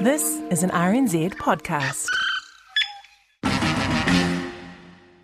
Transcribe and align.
This 0.00 0.40
is 0.50 0.62
an 0.62 0.70
RNZ 0.70 1.34
podcast. 1.34 2.06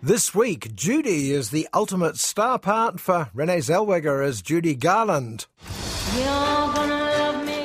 This 0.01 0.33
week, 0.33 0.75
Judy 0.75 1.31
is 1.31 1.49
the 1.51 1.67
ultimate 1.73 2.17
star 2.17 2.57
part 2.59 2.99
for 2.99 3.29
Renee 3.33 3.59
Zellweger 3.59 4.25
as 4.25 4.41
Judy 4.41 4.75
Garland. 4.75 5.45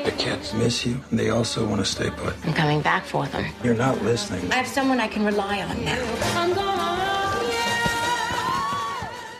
The 0.04 0.14
kids 0.18 0.52
miss 0.54 0.84
you, 0.86 1.00
and 1.10 1.18
they 1.18 1.30
also 1.30 1.66
want 1.66 1.80
to 1.80 1.84
stay 1.84 2.10
put. 2.10 2.34
I'm 2.46 2.52
coming 2.54 2.80
back 2.82 3.04
for 3.04 3.26
them. 3.26 3.46
You're 3.64 3.74
not 3.74 4.02
listening. 4.02 4.50
I 4.52 4.56
have 4.56 4.66
someone 4.66 5.00
I 5.00 5.08
can 5.08 5.24
rely 5.24 5.62
on 5.62 5.84
now. 5.84 6.98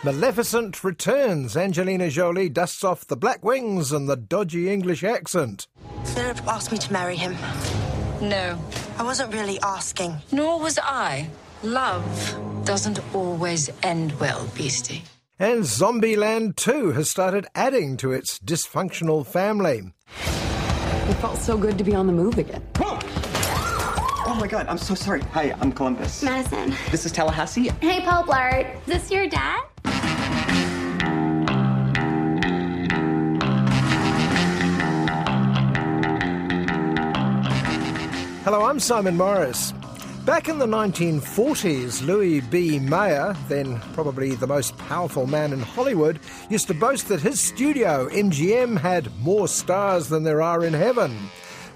Maleficent 0.04 0.82
returns. 0.84 1.56
Angelina 1.56 2.08
Jolie 2.08 2.48
dusts 2.48 2.82
off 2.84 3.06
the 3.06 3.16
black 3.16 3.44
wings 3.44 3.92
and 3.92 4.08
the 4.08 4.16
dodgy 4.16 4.70
English 4.70 5.04
accent. 5.04 5.66
Philip 6.14 6.46
asked 6.46 6.72
me 6.72 6.78
to 6.78 6.92
marry 6.92 7.16
him. 7.16 7.36
No, 8.20 8.58
I 8.98 9.02
wasn't 9.02 9.32
really 9.32 9.58
asking. 9.62 10.16
nor 10.32 10.58
was 10.58 10.78
I. 10.82 11.28
Love 11.62 12.04
doesn't 12.64 13.00
always 13.14 13.70
end 13.82 14.12
well, 14.20 14.46
Beastie. 14.54 15.02
And 15.38 15.62
Zombieland 15.62 16.56
2 16.56 16.92
has 16.92 17.08
started 17.10 17.46
adding 17.54 17.96
to 17.98 18.12
its 18.12 18.38
dysfunctional 18.40 19.24
family. 19.24 19.92
It 20.16 21.14
felt 21.14 21.38
so 21.38 21.56
good 21.56 21.78
to 21.78 21.84
be 21.84 21.94
on 21.94 22.06
the 22.06 22.12
move 22.12 22.38
again. 22.38 22.62
Oh 22.80 24.36
my 24.38 24.46
god, 24.46 24.66
I'm 24.68 24.78
so 24.78 24.94
sorry. 24.94 25.20
Hi, 25.32 25.54
I'm 25.60 25.72
Columbus. 25.72 26.22
Madison. 26.22 26.74
This 26.90 27.06
is 27.06 27.12
Tallahassee. 27.12 27.70
Hey, 27.80 28.00
Paul 28.02 28.24
Blart. 28.24 28.76
Is 28.80 28.86
this 28.86 29.10
your 29.10 29.26
dad? 29.28 29.62
Hello, 38.50 38.64
I'm 38.64 38.80
Simon 38.80 39.14
Morris. 39.14 39.72
Back 40.24 40.48
in 40.48 40.58
the 40.58 40.64
1940s, 40.64 42.06
Louis 42.06 42.40
B. 42.40 42.78
Mayer, 42.78 43.36
then 43.46 43.78
probably 43.92 44.36
the 44.36 44.46
most 44.46 44.74
powerful 44.78 45.26
man 45.26 45.52
in 45.52 45.60
Hollywood, 45.60 46.18
used 46.48 46.66
to 46.68 46.72
boast 46.72 47.08
that 47.08 47.20
his 47.20 47.38
studio, 47.38 48.08
MGM, 48.08 48.80
had 48.80 49.14
more 49.20 49.48
stars 49.48 50.08
than 50.08 50.22
there 50.22 50.40
are 50.40 50.64
in 50.64 50.72
heaven. 50.72 51.14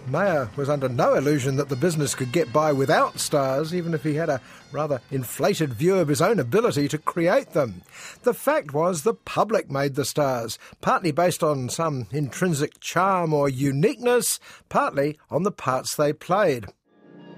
Mayer 0.06 0.50
was 0.56 0.68
under 0.68 0.88
no 0.88 1.14
illusion 1.14 1.56
that 1.56 1.68
the 1.68 1.76
business 1.76 2.14
could 2.14 2.32
get 2.32 2.52
by 2.52 2.72
without 2.72 3.18
stars, 3.18 3.74
even 3.74 3.94
if 3.94 4.02
he 4.02 4.14
had 4.14 4.28
a 4.28 4.40
rather 4.72 5.00
inflated 5.10 5.72
view 5.74 5.96
of 5.96 6.08
his 6.08 6.20
own 6.20 6.38
ability 6.38 6.88
to 6.88 6.98
create 6.98 7.52
them. 7.52 7.82
The 8.22 8.34
fact 8.34 8.74
was 8.74 9.02
the 9.02 9.14
public 9.14 9.70
made 9.70 9.94
the 9.94 10.04
stars, 10.04 10.58
partly 10.80 11.12
based 11.12 11.42
on 11.42 11.68
some 11.68 12.06
intrinsic 12.10 12.80
charm 12.80 13.32
or 13.32 13.48
uniqueness, 13.48 14.40
partly 14.68 15.18
on 15.30 15.44
the 15.44 15.52
parts 15.52 15.94
they 15.94 16.12
played. 16.12 16.66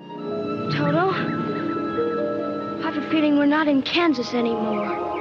Toto? 0.09 1.11
I 2.81 2.83
have 2.83 2.97
a 2.97 3.11
feeling 3.11 3.39
we're 3.39 3.47
not 3.47 3.69
in 3.69 3.83
Kansas 3.83 4.35
anymore. 4.35 5.14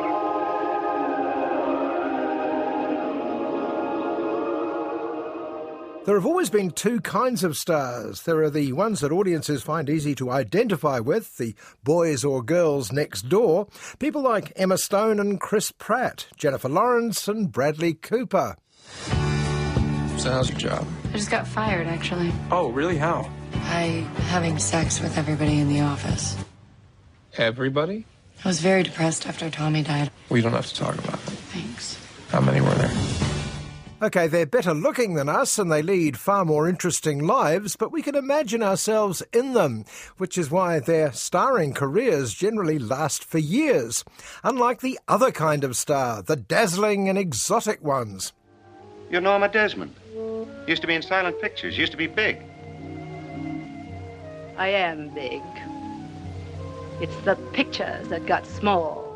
There 6.06 6.16
have 6.16 6.26
always 6.26 6.50
been 6.50 6.72
two 6.72 7.00
kinds 7.00 7.46
of 7.46 7.56
stars. 7.56 8.24
There 8.24 8.44
are 8.44 8.50
the 8.50 8.74
ones 8.74 9.00
that 9.00 9.14
audiences 9.14 9.64
find 9.64 9.90
easy 9.90 10.14
to 10.16 10.32
identify 10.32 11.00
with, 11.00 11.38
the 11.38 11.56
boys 11.82 12.26
or 12.26 12.44
girls 12.44 12.92
next 12.92 13.30
door, 13.30 13.68
people 14.00 14.22
like 14.22 14.52
Emma 14.58 14.78
Stone 14.78 15.22
and 15.22 15.40
Chris 15.40 15.72
Pratt, 15.72 16.28
Jennifer 16.36 16.68
Lawrence 16.68 17.30
and 17.30 17.50
Bradley 17.50 17.94
Cooper. 17.94 18.58
So 20.18 20.30
how's 20.30 20.50
your 20.50 20.60
job? 20.60 20.86
I 21.10 21.14
just 21.14 21.32
got 21.32 21.48
fired, 21.48 21.88
actually. 21.88 22.34
Oh, 22.52 22.68
really? 22.68 22.98
How? 22.98 23.30
By 23.54 24.06
having 24.28 24.60
sex 24.60 25.00
with 25.00 25.18
everybody 25.18 25.58
in 25.58 25.70
the 25.70 25.80
office. 25.80 26.36
Everybody? 27.38 28.06
I 28.44 28.48
was 28.50 28.60
very 28.60 28.84
depressed 28.84 29.26
after 29.26 29.50
Tommy 29.50 29.84
died. 29.84 30.12
We 30.28 30.42
don't 30.42 30.52
have 30.52 30.68
to 30.68 30.76
talk 30.76 30.96
about 30.96 31.14
it. 31.14 31.20
Thanks. 31.54 31.98
How 32.28 32.42
many 32.42 32.60
were 32.60 32.76
there? 32.76 32.92
Okay, 34.04 34.28
they're 34.28 34.46
better 34.46 34.74
looking 34.74 35.14
than 35.14 35.30
us 35.30 35.58
and 35.58 35.72
they 35.72 35.82
lead 35.82 36.20
far 36.20 36.44
more 36.44 36.68
interesting 36.68 37.26
lives, 37.26 37.78
but 37.78 37.94
we 37.94 38.02
can 38.02 38.16
imagine 38.16 38.62
ourselves 38.62 39.24
in 39.32 39.54
them, 39.54 39.86
which 40.18 40.38
is 40.38 40.52
why 40.52 40.82
their 40.82 41.14
starring 41.14 41.74
careers 41.74 42.34
generally 42.34 42.78
last 42.78 43.24
for 43.24 43.38
years, 43.38 44.04
unlike 44.44 44.82
the 44.82 45.00
other 45.08 45.32
kind 45.32 45.64
of 45.64 45.78
star, 45.78 46.22
the 46.22 46.36
dazzling 46.36 47.08
and 47.08 47.18
exotic 47.18 47.82
ones. 47.82 48.34
You're 49.10 49.22
Norma 49.22 49.48
Desmond. 49.48 49.96
Used 50.68 50.82
to 50.82 50.88
be 50.90 50.96
in 50.96 51.02
silent 51.02 51.40
pictures, 51.40 51.78
used 51.78 51.94
to 51.94 51.98
be 51.98 52.08
big. 52.08 52.42
I 54.58 54.68
am 54.68 55.14
big. 55.14 55.42
It's 57.00 57.16
the 57.24 57.38
pictures 57.54 58.10
that 58.10 58.26
got 58.26 58.46
small. 58.46 59.13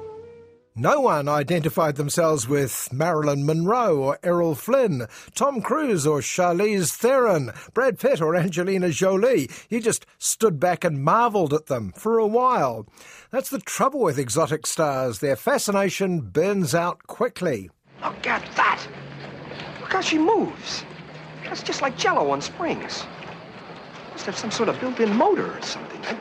No 0.80 1.02
one 1.02 1.28
identified 1.28 1.96
themselves 1.96 2.48
with 2.48 2.94
Marilyn 2.94 3.48
Monroe 3.48 3.98
or 3.98 4.20
Errol 4.22 4.54
Flynn, 4.54 5.08
Tom 5.34 5.60
Cruise 5.60 6.06
or 6.06 6.20
Charlize 6.20 6.94
Theron, 6.94 7.52
Brad 7.74 7.98
Pitt 7.98 8.22
or 8.22 8.36
Angelina 8.36 8.92
Jolie. 8.92 9.50
You 9.70 9.82
just 9.82 10.06
stood 10.20 10.60
back 10.60 10.84
and 10.84 11.04
marvelled 11.04 11.52
at 11.52 11.66
them 11.66 11.94
for 11.96 12.20
a 12.20 12.28
while. 12.28 12.86
That's 13.32 13.50
the 13.50 13.58
trouble 13.58 14.02
with 14.02 14.20
exotic 14.20 14.68
stars. 14.68 15.18
Their 15.18 15.36
fascination 15.36 16.22
burns 16.22 16.76
out 16.76 17.08
quickly. 17.08 17.72
Look 18.04 18.28
at 18.28 18.48
that! 18.56 18.88
Look 19.82 19.94
how 19.94 20.02
she 20.02 20.20
moves. 20.20 20.84
That's 21.46 21.64
just 21.64 21.82
like 21.82 21.98
jello 21.98 22.30
on 22.30 22.40
springs. 22.40 23.04
Must 24.12 24.28
have 24.28 24.38
some 24.38 24.52
sort 24.52 24.70
of 24.70 24.80
built-in 24.80 25.16
motor 25.16 25.58
or 25.58 25.62
something. 25.64 26.02
I, 26.06 26.20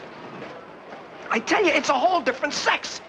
I 1.32 1.40
tell 1.40 1.62
you, 1.62 1.72
it's 1.72 1.90
a 1.90 1.98
whole 1.98 2.22
different 2.22 2.54
sex. 2.54 3.02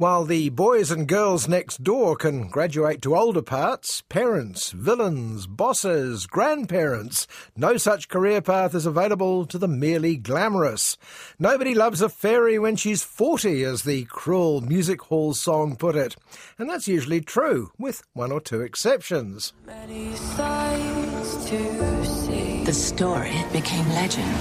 While 0.00 0.24
the 0.24 0.48
boys 0.48 0.90
and 0.90 1.06
girls 1.06 1.46
next 1.46 1.84
door 1.84 2.16
can 2.16 2.48
graduate 2.48 3.02
to 3.02 3.14
older 3.14 3.42
parts, 3.42 4.00
parents, 4.08 4.70
villains, 4.70 5.46
bosses, 5.46 6.26
grandparents, 6.26 7.26
no 7.54 7.76
such 7.76 8.08
career 8.08 8.40
path 8.40 8.74
is 8.74 8.86
available 8.86 9.44
to 9.44 9.58
the 9.58 9.68
merely 9.68 10.16
glamorous. 10.16 10.96
Nobody 11.38 11.74
loves 11.74 12.00
a 12.00 12.08
fairy 12.08 12.58
when 12.58 12.76
she's 12.76 13.02
40, 13.02 13.62
as 13.62 13.82
the 13.82 14.06
cruel 14.06 14.62
music 14.62 15.02
hall 15.02 15.34
song 15.34 15.76
put 15.76 15.96
it. 15.96 16.16
And 16.56 16.70
that's 16.70 16.88
usually 16.88 17.20
true, 17.20 17.70
with 17.78 18.00
one 18.14 18.32
or 18.32 18.40
two 18.40 18.62
exceptions. 18.62 19.52
The 22.64 22.72
story 22.72 23.44
became 23.52 23.86
legend. 23.90 24.34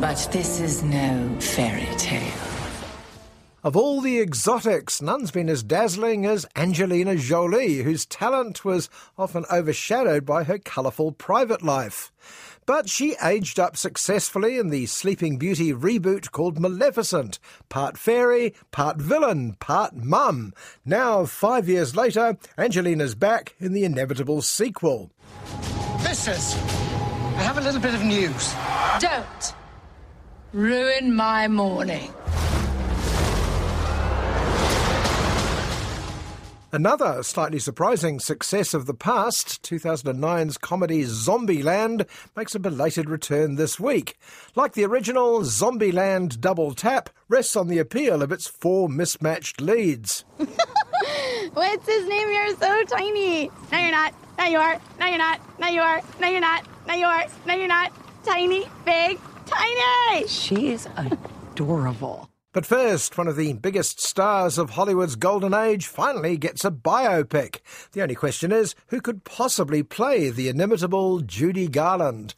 But 0.00 0.28
this 0.30 0.60
is 0.60 0.84
no 0.84 1.36
fairy 1.40 1.88
tale. 1.96 2.47
Of 3.64 3.76
all 3.76 4.00
the 4.00 4.20
exotics, 4.20 5.02
none's 5.02 5.32
been 5.32 5.48
as 5.48 5.64
dazzling 5.64 6.24
as 6.24 6.46
Angelina 6.54 7.16
Jolie, 7.16 7.82
whose 7.82 8.06
talent 8.06 8.64
was 8.64 8.88
often 9.18 9.44
overshadowed 9.52 10.24
by 10.24 10.44
her 10.44 10.58
colourful 10.58 11.12
private 11.12 11.60
life. 11.60 12.12
But 12.66 12.88
she 12.88 13.16
aged 13.20 13.58
up 13.58 13.76
successfully 13.76 14.58
in 14.58 14.68
the 14.68 14.86
Sleeping 14.86 15.38
Beauty 15.38 15.72
reboot 15.72 16.30
called 16.30 16.60
Maleficent. 16.60 17.40
Part 17.68 17.98
fairy, 17.98 18.54
part 18.70 18.98
villain, 18.98 19.54
part 19.54 19.96
mum. 19.96 20.54
Now, 20.84 21.24
five 21.24 21.68
years 21.68 21.96
later, 21.96 22.36
Angelina's 22.56 23.16
back 23.16 23.56
in 23.58 23.72
the 23.72 23.82
inevitable 23.82 24.40
sequel. 24.40 25.10
Missus, 26.04 26.54
I 26.54 27.42
have 27.42 27.58
a 27.58 27.62
little 27.62 27.80
bit 27.80 27.94
of 27.94 28.04
news. 28.04 28.54
Don't 29.00 29.54
ruin 30.52 31.12
my 31.12 31.48
morning. 31.48 32.12
Another 36.70 37.22
slightly 37.22 37.58
surprising 37.58 38.20
success 38.20 38.74
of 38.74 38.84
the 38.84 38.92
past, 38.92 39.62
2009's 39.62 40.58
comedy 40.58 41.04
Zombieland, 41.04 42.06
makes 42.36 42.54
a 42.54 42.58
belated 42.58 43.08
return 43.08 43.54
this 43.54 43.80
week. 43.80 44.18
Like 44.54 44.74
the 44.74 44.84
original, 44.84 45.40
Zombieland 45.40 46.40
Double 46.40 46.74
Tap 46.74 47.08
rests 47.26 47.56
on 47.56 47.68
the 47.68 47.78
appeal 47.78 48.22
of 48.22 48.30
its 48.30 48.46
four 48.46 48.86
mismatched 48.86 49.62
leads. 49.62 50.26
What's 51.54 51.86
his 51.86 52.06
name? 52.06 52.28
You're 52.28 52.56
so 52.56 52.82
tiny. 52.84 53.50
No, 53.72 53.78
you're 53.78 53.90
not. 53.90 54.14
No, 54.38 54.44
you 54.44 54.58
are. 54.58 54.78
No, 55.00 55.06
you're 55.06 55.16
not. 55.16 55.40
No, 55.58 55.68
you 55.68 55.80
are. 55.80 56.02
No, 56.20 56.28
you're 56.28 56.40
not. 56.40 56.66
No, 56.86 56.94
you 56.94 57.06
are. 57.06 57.24
No, 57.46 57.54
you're 57.54 57.66
not. 57.66 57.92
Tiny, 58.24 58.66
big, 58.84 59.18
tiny. 59.46 60.26
She's 60.28 60.86
adorable. 60.96 62.27
But 62.58 62.66
first, 62.66 63.16
one 63.16 63.28
of 63.28 63.36
the 63.36 63.52
biggest 63.52 64.00
stars 64.00 64.58
of 64.58 64.70
Hollywood's 64.70 65.14
golden 65.14 65.54
age 65.54 65.86
finally 65.86 66.36
gets 66.36 66.64
a 66.64 66.72
biopic. 66.72 67.60
The 67.92 68.02
only 68.02 68.16
question 68.16 68.50
is, 68.50 68.74
who 68.88 69.00
could 69.00 69.22
possibly 69.22 69.84
play 69.84 70.30
the 70.30 70.48
inimitable 70.48 71.20
Judy 71.20 71.68
Garland? 71.68 72.34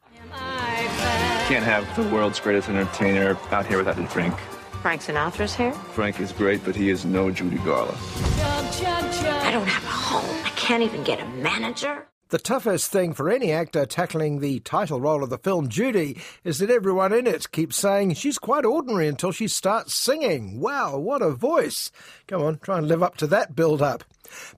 Can't 1.49 1.64
have 1.64 1.96
the 1.96 2.06
world's 2.14 2.38
greatest 2.38 2.69
entertainer 2.69 3.38
out 3.50 3.64
here 3.64 3.78
without 3.78 3.96
his 3.96 4.12
Frank. 4.12 4.38
Frank 4.82 5.00
Sinatra's 5.00 5.55
here? 5.55 5.72
Frank 5.72 6.20
is 6.20 6.32
great, 6.32 6.62
but 6.66 6.76
he 6.76 6.90
is 6.90 7.06
no 7.06 7.31
Judy 7.31 7.56
Garland. 7.56 7.96
I 8.43 9.49
don't 9.50 9.66
have 9.66 9.84
a 9.84 9.87
home. 9.87 10.44
I 10.44 10.50
can't 10.50 10.82
even 10.82 11.02
get 11.02 11.19
a 11.19 11.28
manager. 11.28 12.06
The 12.31 12.38
toughest 12.38 12.93
thing 12.93 13.12
for 13.12 13.29
any 13.29 13.50
actor 13.50 13.85
tackling 13.85 14.38
the 14.38 14.61
title 14.61 15.00
role 15.00 15.25
of 15.25 15.31
the 15.31 15.38
film 15.38 15.69
Judy 15.69 16.17
is 16.44 16.59
that 16.59 16.71
everyone 16.71 17.12
in 17.12 17.27
it 17.27 17.50
keeps 17.50 17.77
saying 17.77 18.15
she's 18.15 18.38
quite 18.38 18.65
ordinary 18.65 19.09
until 19.09 19.32
she 19.32 19.49
starts 19.49 19.97
singing. 19.97 20.61
Wow, 20.61 20.97
what 20.97 21.23
a 21.23 21.31
voice! 21.31 21.91
Come 22.29 22.43
on, 22.43 22.61
try 22.61 22.79
and 22.79 22.87
live 22.87 23.03
up 23.03 23.17
to 23.17 23.27
that 23.27 23.56
build 23.56 23.82
up. 23.82 24.05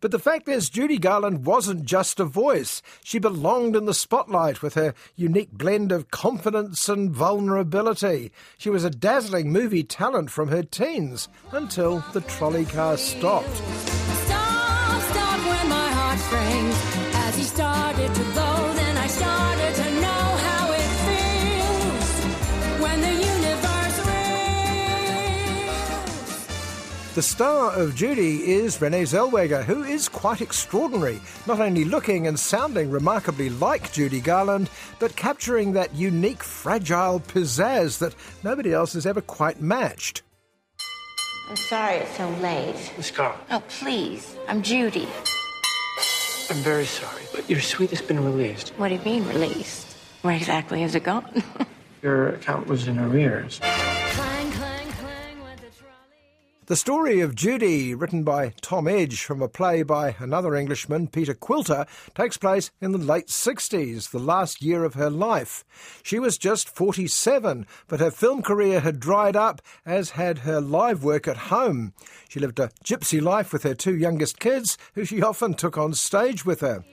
But 0.02 0.10
the 0.10 0.18
fact 0.18 0.50
is, 0.50 0.68
Judy 0.68 0.98
Garland 0.98 1.46
wasn't 1.46 1.86
just 1.86 2.20
a 2.20 2.26
voice. 2.26 2.82
She 3.02 3.18
belonged 3.18 3.74
in 3.74 3.86
the 3.86 3.94
spotlight 3.94 4.60
with 4.60 4.74
her 4.74 4.92
unique 5.16 5.52
blend 5.52 5.92
of 5.92 6.10
confidence 6.10 6.90
and 6.90 7.10
vulnerability. 7.10 8.32
She 8.58 8.68
was 8.68 8.84
a 8.84 8.90
dazzling 8.90 9.50
movie 9.50 9.82
talent 9.82 10.30
from 10.30 10.48
her 10.48 10.62
teens 10.62 11.30
until 11.52 12.04
the 12.12 12.20
trolley 12.20 12.66
car 12.66 12.98
stopped. 12.98 14.01
The 27.14 27.22
star 27.22 27.72
of 27.72 27.94
Judy 27.94 28.50
is 28.52 28.80
Renee 28.80 29.02
Zellweger, 29.02 29.62
who 29.64 29.82
is 29.84 30.08
quite 30.08 30.40
extraordinary, 30.40 31.20
not 31.46 31.60
only 31.60 31.84
looking 31.84 32.26
and 32.26 32.40
sounding 32.40 32.90
remarkably 32.90 33.50
like 33.50 33.92
Judy 33.92 34.18
Garland, 34.20 34.70
but 34.98 35.14
capturing 35.14 35.72
that 35.74 35.94
unique, 35.94 36.42
fragile 36.42 37.20
pizzazz 37.20 37.98
that 37.98 38.14
nobody 38.42 38.72
else 38.72 38.94
has 38.94 39.04
ever 39.04 39.20
quite 39.20 39.60
matched. 39.60 40.22
I'm 41.50 41.56
sorry 41.56 41.96
it's 41.96 42.16
so 42.16 42.30
late. 42.40 42.92
Miss 42.96 43.10
Carl, 43.10 43.36
Oh, 43.50 43.62
please. 43.68 44.34
I'm 44.48 44.62
Judy. 44.62 45.06
I'm 46.50 46.56
very 46.62 46.86
sorry, 46.86 47.22
but 47.34 47.48
your 47.48 47.60
suite 47.60 47.90
has 47.90 48.00
been 48.00 48.24
released. 48.24 48.70
What 48.78 48.88
do 48.88 48.94
you 48.94 49.00
mean, 49.02 49.28
released? 49.28 49.86
Where 50.22 50.34
exactly 50.34 50.80
has 50.80 50.94
it 50.94 51.04
gone? 51.04 51.42
Your 52.02 52.30
account 52.30 52.66
was 52.66 52.88
in 52.88 52.98
arrears. 52.98 53.60
The 56.72 56.76
story 56.76 57.20
of 57.20 57.34
Judy, 57.34 57.94
written 57.94 58.24
by 58.24 58.54
Tom 58.62 58.88
Edge 58.88 59.24
from 59.24 59.42
a 59.42 59.46
play 59.46 59.82
by 59.82 60.16
another 60.18 60.54
Englishman, 60.54 61.06
Peter 61.06 61.34
Quilter, 61.34 61.84
takes 62.14 62.38
place 62.38 62.70
in 62.80 62.92
the 62.92 62.98
late 62.98 63.26
60s, 63.26 64.10
the 64.10 64.18
last 64.18 64.62
year 64.62 64.82
of 64.82 64.94
her 64.94 65.10
life. 65.10 65.66
She 66.02 66.18
was 66.18 66.38
just 66.38 66.74
47, 66.74 67.66
but 67.88 68.00
her 68.00 68.10
film 68.10 68.40
career 68.40 68.80
had 68.80 69.00
dried 69.00 69.36
up, 69.36 69.60
as 69.84 70.12
had 70.12 70.38
her 70.38 70.62
live 70.62 71.04
work 71.04 71.28
at 71.28 71.52
home. 71.52 71.92
She 72.30 72.40
lived 72.40 72.58
a 72.58 72.70
gypsy 72.82 73.20
life 73.20 73.52
with 73.52 73.64
her 73.64 73.74
two 73.74 73.94
youngest 73.94 74.40
kids, 74.40 74.78
who 74.94 75.04
she 75.04 75.20
often 75.22 75.52
took 75.52 75.76
on 75.76 75.92
stage 75.92 76.46
with 76.46 76.62
her. 76.62 76.86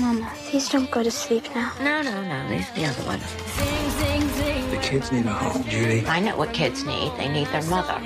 Mama, 0.00 0.32
please 0.46 0.68
don't 0.68 0.90
go 0.90 1.04
to 1.04 1.12
sleep 1.12 1.44
now. 1.54 1.72
no, 1.78 2.02
no, 2.02 2.22
no. 2.24 2.48
These 2.48 2.68
are 2.70 2.74
the 2.74 2.86
other 2.86 3.04
ones. 3.04 3.22
The 4.72 4.78
kids 4.82 5.12
need 5.12 5.26
a 5.26 5.32
home, 5.32 5.62
Judy. 5.68 6.04
I 6.08 6.18
know 6.18 6.36
what 6.36 6.52
kids 6.52 6.82
need. 6.82 7.12
They 7.18 7.28
need 7.28 7.46
their 7.48 7.62
mother. 7.66 8.02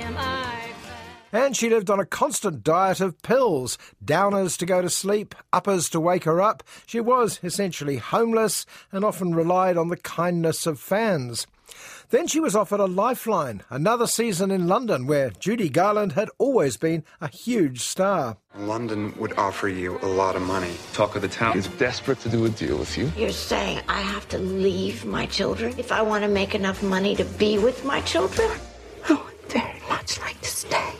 And 1.31 1.55
she 1.55 1.69
lived 1.69 1.89
on 1.89 1.99
a 1.99 2.05
constant 2.05 2.63
diet 2.63 3.01
of 3.01 3.21
pills, 3.21 3.77
downers 4.03 4.57
to 4.57 4.65
go 4.65 4.81
to 4.81 4.89
sleep, 4.89 5.35
uppers 5.51 5.89
to 5.89 5.99
wake 5.99 6.23
her 6.23 6.41
up. 6.41 6.63
She 6.85 6.99
was 6.99 7.39
essentially 7.43 7.97
homeless 7.97 8.65
and 8.91 9.03
often 9.03 9.35
relied 9.35 9.77
on 9.77 9.89
the 9.89 9.97
kindness 9.97 10.65
of 10.65 10.79
fans. 10.79 11.47
Then 12.09 12.27
she 12.27 12.39
was 12.39 12.55
offered 12.55 12.79
a 12.79 12.85
lifeline, 12.85 13.61
another 13.69 14.07
season 14.07 14.49
in 14.49 14.67
London, 14.67 15.05
where 15.05 15.29
Judy 15.31 15.67
Garland 15.67 16.13
had 16.13 16.29
always 16.37 16.77
been 16.77 17.03
a 17.19 17.27
huge 17.27 17.81
star. 17.81 18.37
London 18.55 19.13
would 19.17 19.37
offer 19.37 19.67
you 19.67 19.99
a 20.01 20.07
lot 20.07 20.37
of 20.37 20.41
money. 20.41 20.71
Talk 20.93 21.17
of 21.17 21.21
the 21.21 21.27
town 21.27 21.57
is 21.57 21.67
desperate 21.67 22.21
to 22.21 22.29
do 22.29 22.45
a 22.45 22.49
deal 22.49 22.77
with 22.77 22.97
you. 22.97 23.11
You're 23.17 23.31
saying 23.31 23.81
I 23.89 23.99
have 23.99 24.27
to 24.29 24.37
leave 24.37 25.03
my 25.03 25.25
children 25.25 25.77
if 25.77 25.91
I 25.91 26.01
want 26.01 26.23
to 26.23 26.29
make 26.29 26.55
enough 26.55 26.81
money 26.81 27.13
to 27.17 27.25
be 27.25 27.57
with 27.59 27.83
my 27.83 27.99
children? 28.01 28.49
I 29.09 29.13
would 29.13 29.51
very 29.51 29.81
much 29.89 30.17
like 30.21 30.39
to 30.39 30.49
stay. 30.49 30.93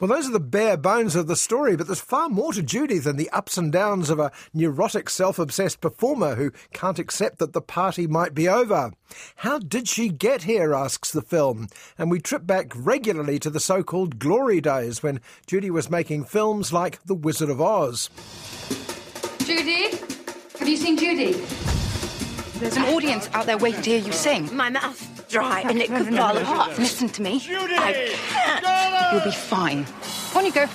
Well, 0.00 0.08
those 0.08 0.26
are 0.26 0.32
the 0.32 0.40
bare 0.40 0.78
bones 0.78 1.14
of 1.14 1.26
the 1.26 1.36
story, 1.36 1.76
but 1.76 1.86
there's 1.86 2.00
far 2.00 2.30
more 2.30 2.54
to 2.54 2.62
Judy 2.62 2.98
than 2.98 3.16
the 3.16 3.28
ups 3.30 3.58
and 3.58 3.70
downs 3.70 4.08
of 4.08 4.18
a 4.18 4.32
neurotic, 4.54 5.10
self 5.10 5.38
obsessed 5.38 5.82
performer 5.82 6.36
who 6.36 6.52
can't 6.72 6.98
accept 6.98 7.38
that 7.38 7.52
the 7.52 7.60
party 7.60 8.06
might 8.06 8.32
be 8.32 8.48
over. 8.48 8.92
How 9.36 9.58
did 9.58 9.88
she 9.88 10.08
get 10.08 10.44
here, 10.44 10.72
asks 10.72 11.12
the 11.12 11.20
film, 11.20 11.68
and 11.98 12.10
we 12.10 12.18
trip 12.18 12.46
back 12.46 12.72
regularly 12.74 13.38
to 13.40 13.50
the 13.50 13.60
so 13.60 13.82
called 13.82 14.18
glory 14.18 14.62
days 14.62 15.02
when 15.02 15.20
Judy 15.46 15.70
was 15.70 15.90
making 15.90 16.24
films 16.24 16.72
like 16.72 17.04
The 17.04 17.14
Wizard 17.14 17.50
of 17.50 17.60
Oz. 17.60 18.08
Judy? 19.40 19.90
Have 20.58 20.66
you 20.66 20.78
seen 20.78 20.96
Judy? 20.96 21.32
There's 22.58 22.78
an 22.78 22.84
audience 22.84 23.28
out 23.34 23.44
there 23.44 23.58
waiting 23.58 23.82
to 23.82 23.90
hear 23.90 24.00
you 24.00 24.12
sing. 24.12 24.56
My 24.56 24.70
mouth's 24.70 25.19
dry 25.30 25.60
and 25.60 25.80
it 25.80 25.88
could 25.88 26.14
fall 26.14 26.36
apart. 26.36 26.78
Listen 26.78 27.08
to 27.08 27.22
me. 27.22 27.38
Judy! 27.38 27.74
I 27.76 28.14
can't. 28.14 29.12
You'll 29.12 29.24
be 29.24 29.36
fine. 29.36 29.86
On 30.34 30.44
you 30.44 30.52
go. 30.52 30.66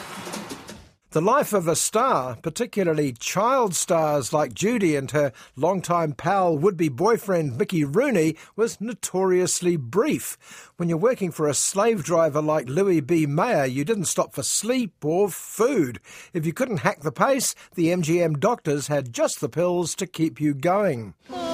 The 1.15 1.21
life 1.21 1.53
of 1.53 1.65
a 1.69 1.77
star, 1.77 2.35
particularly 2.41 3.13
child 3.13 3.73
stars 3.73 4.33
like 4.33 4.53
Judy 4.53 4.97
and 4.97 5.09
her 5.11 5.31
longtime 5.55 6.11
pal, 6.11 6.57
would 6.57 6.75
be 6.75 6.89
boyfriend 6.89 7.57
Mickey 7.57 7.85
Rooney, 7.85 8.35
was 8.57 8.81
notoriously 8.81 9.77
brief. 9.77 10.37
When 10.75 10.89
you're 10.89 10.97
working 10.97 11.31
for 11.31 11.47
a 11.47 11.53
slave 11.53 12.03
driver 12.03 12.41
like 12.41 12.67
Louis 12.67 12.99
B. 12.99 13.25
Mayer, 13.25 13.63
you 13.63 13.85
didn't 13.85 14.05
stop 14.05 14.33
for 14.33 14.43
sleep 14.43 15.05
or 15.05 15.29
food. 15.29 16.01
If 16.33 16.45
you 16.45 16.51
couldn't 16.51 16.79
hack 16.79 16.99
the 16.99 17.13
pace, 17.13 17.55
the 17.75 17.93
MGM 17.93 18.41
doctors 18.41 18.87
had 18.87 19.13
just 19.13 19.39
the 19.39 19.47
pills 19.47 19.95
to 19.95 20.07
keep 20.07 20.41
you 20.41 20.53
going. 20.53 21.13
Oh, 21.29 21.44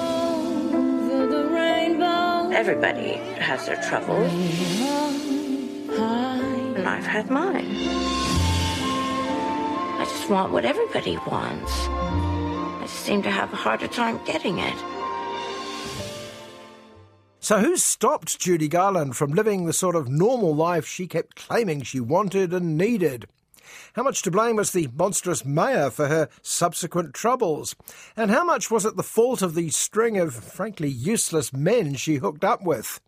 Everybody 2.62 3.14
has 3.40 3.66
their 3.66 3.82
troubles. 3.82 4.32
And 5.98 6.86
I've 6.86 7.04
had 7.04 7.28
mine. 7.28 7.66
I 9.98 10.04
just 10.08 10.30
want 10.30 10.52
what 10.52 10.64
everybody 10.64 11.16
wants. 11.26 11.72
I 11.88 12.78
just 12.82 13.00
seem 13.00 13.20
to 13.24 13.32
have 13.32 13.52
a 13.52 13.56
harder 13.56 13.88
time 13.88 14.20
getting 14.24 14.60
it. 14.60 14.76
So, 17.40 17.58
who 17.58 17.76
stopped 17.76 18.38
Judy 18.38 18.68
Garland 18.68 19.16
from 19.16 19.32
living 19.32 19.64
the 19.66 19.72
sort 19.72 19.96
of 19.96 20.08
normal 20.08 20.54
life 20.54 20.86
she 20.86 21.08
kept 21.08 21.34
claiming 21.34 21.82
she 21.82 21.98
wanted 21.98 22.54
and 22.54 22.78
needed? 22.78 23.26
How 23.94 24.02
much 24.02 24.22
to 24.22 24.30
blame 24.30 24.56
was 24.56 24.72
the 24.72 24.88
monstrous 24.94 25.44
Mayer 25.44 25.90
for 25.90 26.08
her 26.08 26.28
subsequent 26.42 27.14
troubles? 27.14 27.74
And 28.16 28.30
how 28.30 28.44
much 28.44 28.70
was 28.70 28.84
it 28.84 28.96
the 28.96 29.02
fault 29.02 29.42
of 29.42 29.54
the 29.54 29.70
string 29.70 30.18
of 30.18 30.34
frankly 30.34 30.88
useless 30.88 31.52
men 31.52 31.94
she 31.94 32.16
hooked 32.16 32.44
up 32.44 32.62
with? 32.62 33.00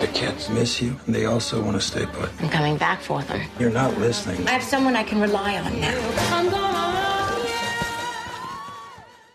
The 0.00 0.10
kids 0.12 0.48
miss 0.50 0.82
you, 0.82 0.96
and 1.06 1.14
they 1.14 1.24
also 1.24 1.62
want 1.62 1.76
to 1.76 1.80
stay 1.80 2.04
put. 2.06 2.30
I'm 2.42 2.50
coming 2.50 2.76
back 2.76 3.00
for 3.00 3.22
them. 3.22 3.40
You're 3.58 3.70
not 3.70 3.96
listening. 3.98 4.46
I 4.46 4.52
have 4.52 4.62
someone 4.62 4.96
I 4.96 5.02
can 5.02 5.20
rely 5.20 5.56
on 5.58 5.80
now. 5.80 6.73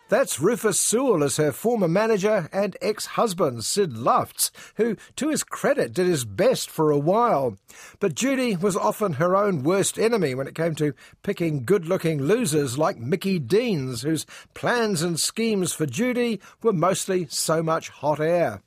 That's 0.10 0.40
Rufus 0.40 0.82
Sewell 0.82 1.24
as 1.24 1.38
her 1.38 1.52
former 1.52 1.88
manager 1.88 2.50
and 2.52 2.76
ex 2.82 3.06
husband, 3.06 3.64
Sid 3.64 3.94
Lufts, 3.96 4.52
who, 4.76 4.98
to 5.18 5.30
his 5.30 5.44
credit, 5.44 5.94
did 5.94 6.08
his 6.08 6.26
best 6.26 6.72
for 6.72 6.90
a 6.90 6.98
while. 6.98 7.60
But 8.00 8.16
Judy 8.16 8.56
was 8.56 8.76
often 8.76 9.14
her 9.14 9.36
own 9.36 9.62
worst 9.62 10.00
enemy 10.00 10.34
when 10.34 10.48
it 10.48 10.56
came 10.56 10.74
to 10.76 10.96
picking 11.22 11.64
good 11.64 11.86
looking 11.86 12.24
losers 12.24 12.76
like 12.76 12.98
Mickey 12.98 13.38
Deans, 13.38 14.02
whose 14.02 14.26
plans 14.56 15.04
and 15.04 15.20
schemes 15.20 15.74
for 15.74 15.86
Judy 15.86 16.42
were 16.64 16.74
mostly 16.74 17.28
so 17.30 17.62
much 17.62 17.90
hot 17.90 18.20
air. 18.20 18.64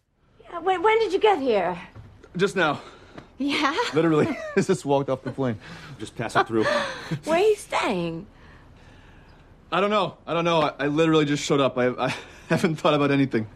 When, 0.63 0.81
when 0.81 0.99
did 1.01 1.13
you 1.13 1.19
get 1.19 1.41
here? 1.41 1.77
Just 2.37 2.55
now. 2.55 2.81
Yeah? 3.39 3.77
Literally, 3.95 4.29
just 4.55 4.85
walked 4.85 5.11
off 5.11 5.25
the 5.25 5.33
plane. 5.33 5.59
Just 5.99 6.15
passing 6.17 6.45
through. 6.45 6.67
Where 7.25 7.41
are 7.41 7.43
you 7.43 7.57
staying? 7.57 8.27
I 9.73 9.81
don't 9.81 9.91
know. 9.91 10.19
I 10.27 10.35
don't 10.35 10.45
know. 10.45 10.61
I, 10.61 10.73
I 10.81 10.87
literally 10.89 11.25
just 11.25 11.43
showed 11.43 11.61
up. 11.61 11.79
I, 11.79 11.89
I 11.89 12.15
haven't 12.49 12.77
thought 12.77 12.93
about 12.93 13.11
anything. 13.11 13.47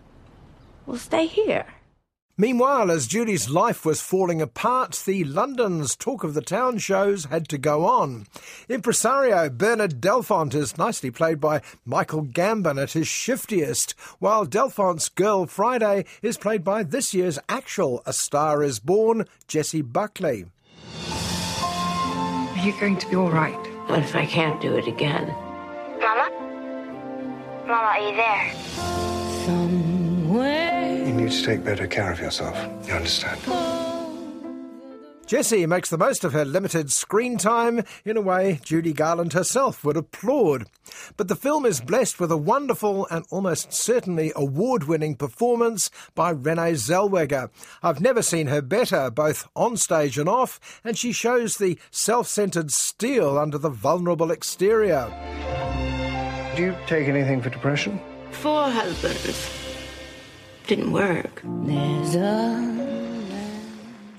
We'll 0.86 0.96
stay 0.96 1.26
here. 1.26 1.66
Meanwhile, 2.38 2.90
as 2.90 3.06
Judy's 3.06 3.48
life 3.48 3.86
was 3.86 4.02
falling 4.02 4.42
apart, 4.42 5.02
the 5.06 5.24
London's 5.24 5.96
Talk 5.96 6.22
of 6.22 6.34
the 6.34 6.42
Town 6.42 6.76
shows 6.76 7.26
had 7.26 7.48
to 7.48 7.56
go 7.56 7.86
on. 7.86 8.26
Impresario 8.68 9.48
Bernard 9.48 10.02
Delfont 10.02 10.54
is 10.54 10.76
nicely 10.76 11.10
played 11.10 11.40
by 11.40 11.62
Michael 11.86 12.24
Gambon 12.24 12.80
at 12.80 12.92
his 12.92 13.08
shiftiest, 13.08 13.92
while 14.18 14.46
Delfont's 14.46 15.08
girl 15.08 15.46
Friday 15.46 16.04
is 16.20 16.36
played 16.36 16.62
by 16.62 16.82
this 16.82 17.14
year's 17.14 17.38
actual 17.48 18.02
A 18.04 18.12
Star 18.12 18.62
is 18.62 18.80
Born, 18.80 19.26
Jessie 19.48 19.82
Buckley. 19.82 20.44
Are 21.08 22.58
you 22.58 22.78
going 22.78 22.98
to 22.98 23.08
be 23.08 23.16
all 23.16 23.30
right? 23.30 23.54
What 23.88 24.00
if 24.00 24.14
I 24.14 24.26
can't 24.26 24.60
do 24.60 24.76
it 24.76 24.86
again? 24.86 25.34
Mama? 27.66 27.82
Mama, 27.82 27.88
are 27.88 28.10
you 28.10 28.16
there? 28.16 28.52
Somewhere. 29.44 31.06
You 31.06 31.12
need 31.12 31.30
to 31.30 31.44
take 31.44 31.64
better 31.64 31.86
care 31.86 32.12
of 32.12 32.20
yourself. 32.20 32.56
You 32.86 32.94
understand? 32.94 33.40
Jessie 35.26 35.66
makes 35.66 35.90
the 35.90 35.98
most 35.98 36.22
of 36.22 36.32
her 36.32 36.44
limited 36.44 36.92
screen 36.92 37.36
time 37.36 37.82
in 38.04 38.16
a 38.16 38.20
way 38.20 38.60
Judy 38.62 38.92
Garland 38.92 39.32
herself 39.32 39.84
would 39.84 39.96
applaud. 39.96 40.66
But 41.16 41.26
the 41.26 41.34
film 41.34 41.66
is 41.66 41.80
blessed 41.80 42.20
with 42.20 42.30
a 42.30 42.36
wonderful 42.36 43.08
and 43.10 43.24
almost 43.30 43.72
certainly 43.72 44.32
award 44.36 44.84
winning 44.84 45.16
performance 45.16 45.90
by 46.14 46.30
Renee 46.30 46.74
Zellweger. 46.74 47.50
I've 47.82 48.00
never 48.00 48.22
seen 48.22 48.46
her 48.46 48.62
better, 48.62 49.10
both 49.10 49.48
on 49.56 49.76
stage 49.76 50.16
and 50.16 50.28
off, 50.28 50.80
and 50.84 50.96
she 50.96 51.10
shows 51.10 51.56
the 51.56 51.76
self 51.90 52.28
centered 52.28 52.70
steel 52.70 53.36
under 53.36 53.58
the 53.58 53.70
vulnerable 53.70 54.30
exterior. 54.30 55.12
Do 56.56 56.62
you 56.62 56.76
take 56.86 57.06
anything 57.06 57.42
for 57.42 57.50
depression? 57.50 58.00
Four 58.30 58.70
husbands. 58.70 59.50
Didn't 60.66 60.90
work. 60.90 61.42
There's 61.44 62.14
a 62.14 63.36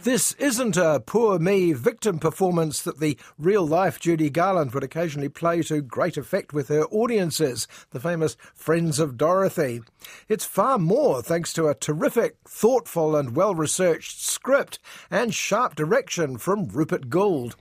This 0.03 0.33
isn't 0.33 0.77
a 0.77 1.01
poor 1.03 1.39
me 1.39 1.73
victim 1.73 2.19
performance 2.19 2.83
that 2.83 2.99
the 2.99 3.17
real 3.39 3.65
life 3.65 3.99
Judy 3.99 4.29
Garland 4.29 4.75
would 4.75 4.83
occasionally 4.83 5.29
play 5.29 5.63
to 5.63 5.81
great 5.81 6.15
effect 6.15 6.53
with 6.53 6.67
her 6.67 6.83
audiences, 6.91 7.67
the 7.89 7.99
famous 7.99 8.37
Friends 8.53 8.99
of 8.99 9.17
Dorothy. 9.17 9.81
It's 10.29 10.45
far 10.45 10.77
more 10.77 11.23
thanks 11.23 11.51
to 11.53 11.65
a 11.65 11.73
terrific, 11.73 12.35
thoughtful, 12.47 13.15
and 13.15 13.35
well 13.35 13.55
researched 13.55 14.21
script 14.21 14.77
and 15.09 15.33
sharp 15.33 15.73
direction 15.73 16.37
from 16.37 16.67
Rupert 16.67 17.09
Goold. 17.09 17.55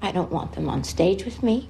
I 0.00 0.12
don't 0.12 0.32
want 0.32 0.52
them 0.52 0.70
on 0.70 0.82
stage 0.82 1.26
with 1.26 1.42
me. 1.42 1.68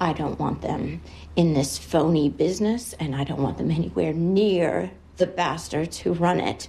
I 0.00 0.12
don't 0.12 0.38
want 0.38 0.62
them 0.62 1.00
in 1.34 1.54
this 1.54 1.76
phony 1.76 2.28
business, 2.28 2.94
and 3.00 3.16
I 3.16 3.24
don't 3.24 3.42
want 3.42 3.58
them 3.58 3.70
anywhere 3.70 4.12
near 4.12 4.90
the 5.16 5.26
bastards 5.26 5.98
who 5.98 6.12
run 6.12 6.40
it. 6.40 6.68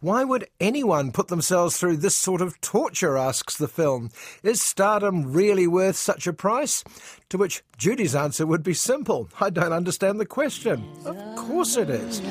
Why 0.00 0.24
would 0.24 0.48
anyone 0.58 1.12
put 1.12 1.28
themselves 1.28 1.76
through 1.76 1.98
this 1.98 2.16
sort 2.16 2.42
of 2.42 2.60
torture? 2.60 3.16
asks 3.16 3.56
the 3.56 3.68
film. 3.68 4.10
Is 4.42 4.60
stardom 4.60 5.32
really 5.32 5.68
worth 5.68 5.94
such 5.94 6.26
a 6.26 6.32
price? 6.32 6.82
To 7.28 7.38
which 7.38 7.62
Judy's 7.78 8.16
answer 8.16 8.44
would 8.44 8.64
be 8.64 8.74
simple 8.74 9.28
I 9.40 9.50
don't 9.50 9.72
understand 9.72 10.18
the 10.18 10.26
question. 10.26 10.84
Of 11.04 11.16
course 11.36 11.76
it 11.76 11.88
is. 11.88 12.18
You 12.18 12.26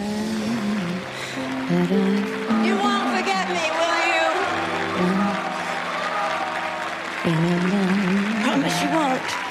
won't 2.76 3.08
forget 3.16 3.48
me, 3.48 3.64
will 3.80 3.98
you? 4.12 4.28
I 7.24 8.42
Promise 8.44 8.82
you 8.84 8.90
won't. 8.90 9.51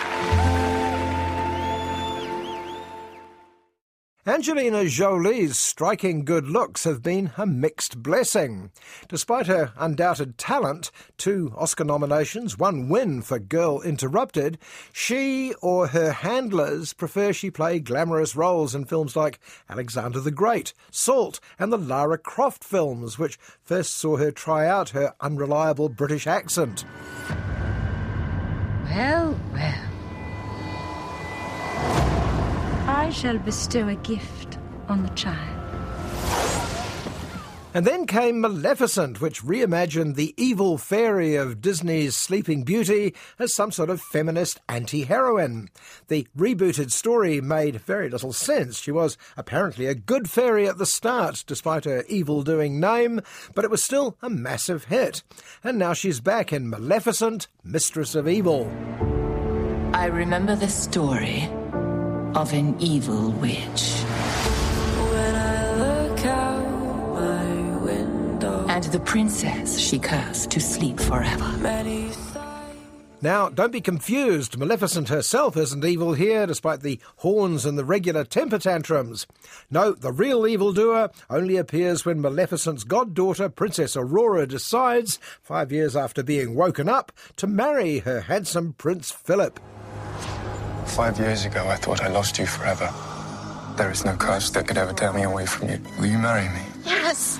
Angelina 4.26 4.84
Jolie's 4.84 5.58
striking 5.58 6.24
good 6.24 6.46
looks 6.46 6.84
have 6.84 7.02
been 7.02 7.32
a 7.36 7.46
mixed 7.46 8.02
blessing. 8.02 8.70
Despite 9.08 9.48
her 9.48 9.72
undoubted 9.76 10.38
talent, 10.38 10.90
two 11.16 11.52
Oscar 11.56 11.84
nominations, 11.84 12.56
one 12.56 12.88
win 12.88 13.22
for 13.22 13.38
Girl 13.38 13.82
Interrupted, 13.82 14.56
she 14.92 15.52
or 15.60 15.88
her 15.88 16.12
handlers 16.12 16.92
prefer 16.92 17.32
she 17.32 17.50
play 17.50 17.80
glamorous 17.80 18.36
roles 18.36 18.74
in 18.74 18.84
films 18.84 19.16
like 19.16 19.40
Alexander 19.68 20.20
the 20.20 20.30
Great, 20.30 20.74
Salt, 20.90 21.40
and 21.58 21.72
the 21.72 21.76
Lara 21.76 22.16
Croft 22.16 22.62
films, 22.62 23.18
which 23.18 23.36
first 23.64 23.94
saw 23.94 24.16
her 24.16 24.30
try 24.30 24.66
out 24.66 24.90
her 24.90 25.12
unreliable 25.20 25.88
British 25.88 26.26
accent. 26.26 26.84
Well, 28.84 29.36
well. 29.52 29.89
I 33.00 33.08
shall 33.08 33.38
bestow 33.38 33.88
a 33.88 33.94
gift 33.94 34.58
on 34.86 35.02
the 35.02 35.08
child. 35.14 35.56
And 37.72 37.86
then 37.86 38.06
came 38.06 38.42
Maleficent, 38.42 39.22
which 39.22 39.42
reimagined 39.42 40.16
the 40.16 40.34
evil 40.36 40.76
fairy 40.76 41.34
of 41.34 41.62
Disney's 41.62 42.14
Sleeping 42.14 42.62
Beauty 42.62 43.14
as 43.38 43.54
some 43.54 43.72
sort 43.72 43.88
of 43.88 44.02
feminist 44.02 44.60
anti 44.68 45.04
heroine. 45.04 45.70
The 46.08 46.28
rebooted 46.36 46.90
story 46.90 47.40
made 47.40 47.80
very 47.80 48.10
little 48.10 48.34
sense. 48.34 48.78
She 48.78 48.92
was 48.92 49.16
apparently 49.34 49.86
a 49.86 49.94
good 49.94 50.28
fairy 50.28 50.68
at 50.68 50.76
the 50.76 50.84
start, 50.84 51.42
despite 51.46 51.86
her 51.86 52.04
evil 52.06 52.42
doing 52.42 52.78
name, 52.78 53.22
but 53.54 53.64
it 53.64 53.70
was 53.70 53.82
still 53.82 54.18
a 54.20 54.28
massive 54.28 54.84
hit. 54.84 55.22
And 55.64 55.78
now 55.78 55.94
she's 55.94 56.20
back 56.20 56.52
in 56.52 56.68
Maleficent, 56.68 57.48
Mistress 57.64 58.14
of 58.14 58.28
Evil. 58.28 58.70
I 59.94 60.04
remember 60.04 60.54
the 60.54 60.68
story 60.68 61.48
of 62.34 62.52
an 62.52 62.76
evil 62.80 63.30
witch. 63.32 64.04
And 68.68 68.84
the 68.84 69.00
princess 69.00 69.78
she 69.78 69.98
cursed 69.98 70.50
to 70.52 70.60
sleep 70.60 71.00
forever. 71.00 71.44
Now, 73.22 73.50
don't 73.50 73.72
be 73.72 73.82
confused. 73.82 74.56
Maleficent 74.56 75.10
herself 75.10 75.56
isn't 75.56 75.84
evil 75.84 76.14
here, 76.14 76.46
despite 76.46 76.80
the 76.80 76.98
horns 77.16 77.66
and 77.66 77.76
the 77.76 77.84
regular 77.84 78.24
temper 78.24 78.58
tantrums. 78.58 79.26
No, 79.70 79.92
the 79.92 80.12
real 80.12 80.46
evildoer 80.46 81.10
only 81.28 81.58
appears 81.58 82.06
when 82.06 82.22
Maleficent's 82.22 82.84
goddaughter, 82.84 83.50
Princess 83.50 83.94
Aurora, 83.96 84.46
decides, 84.46 85.18
five 85.42 85.70
years 85.70 85.94
after 85.94 86.22
being 86.22 86.54
woken 86.54 86.88
up, 86.88 87.12
to 87.36 87.46
marry 87.46 87.98
her 87.98 88.22
handsome 88.22 88.72
Prince 88.78 89.10
Philip. 89.10 89.60
Five 90.90 91.18
years 91.18 91.44
ago, 91.46 91.66
I 91.66 91.76
thought 91.76 92.02
I 92.02 92.08
lost 92.08 92.38
you 92.38 92.46
forever. 92.46 92.92
There 93.76 93.90
is 93.90 94.04
no 94.04 94.16
curse 94.16 94.50
that 94.50 94.66
could 94.66 94.76
ever 94.76 94.92
tear 94.92 95.12
me 95.12 95.22
away 95.22 95.46
from 95.46 95.70
you. 95.70 95.80
Will 95.98 96.06
you 96.06 96.18
marry 96.18 96.48
me? 96.48 96.60
Yes. 96.84 97.38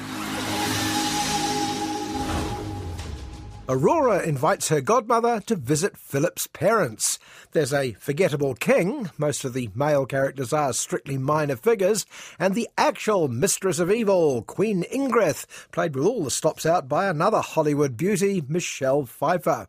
Aurora 3.69 4.23
invites 4.23 4.69
her 4.69 4.81
godmother 4.81 5.41
to 5.41 5.57
visit 5.57 5.97
Philip's 5.97 6.47
parents. 6.47 7.19
There's 7.53 7.75
a 7.75 7.93
forgettable 7.95 8.55
king, 8.55 9.11
most 9.19 9.45
of 9.45 9.53
the 9.53 9.69
male 9.75 10.07
characters 10.07 10.53
are 10.53 10.73
strictly 10.73 11.19
minor 11.19 11.57
figures, 11.57 12.07
and 12.39 12.55
the 12.55 12.69
actual 12.79 13.29
Mistress 13.29 13.79
of 13.79 13.91
Evil, 13.91 14.43
Queen 14.43 14.85
Ingrid, 14.85 15.45
played 15.71 15.95
with 15.95 16.07
all 16.07 16.25
the 16.25 16.31
stops 16.31 16.65
out 16.65 16.89
by 16.89 17.09
another 17.09 17.41
Hollywood 17.41 17.97
beauty, 17.97 18.43
Michelle 18.49 19.05
Pfeiffer. 19.05 19.67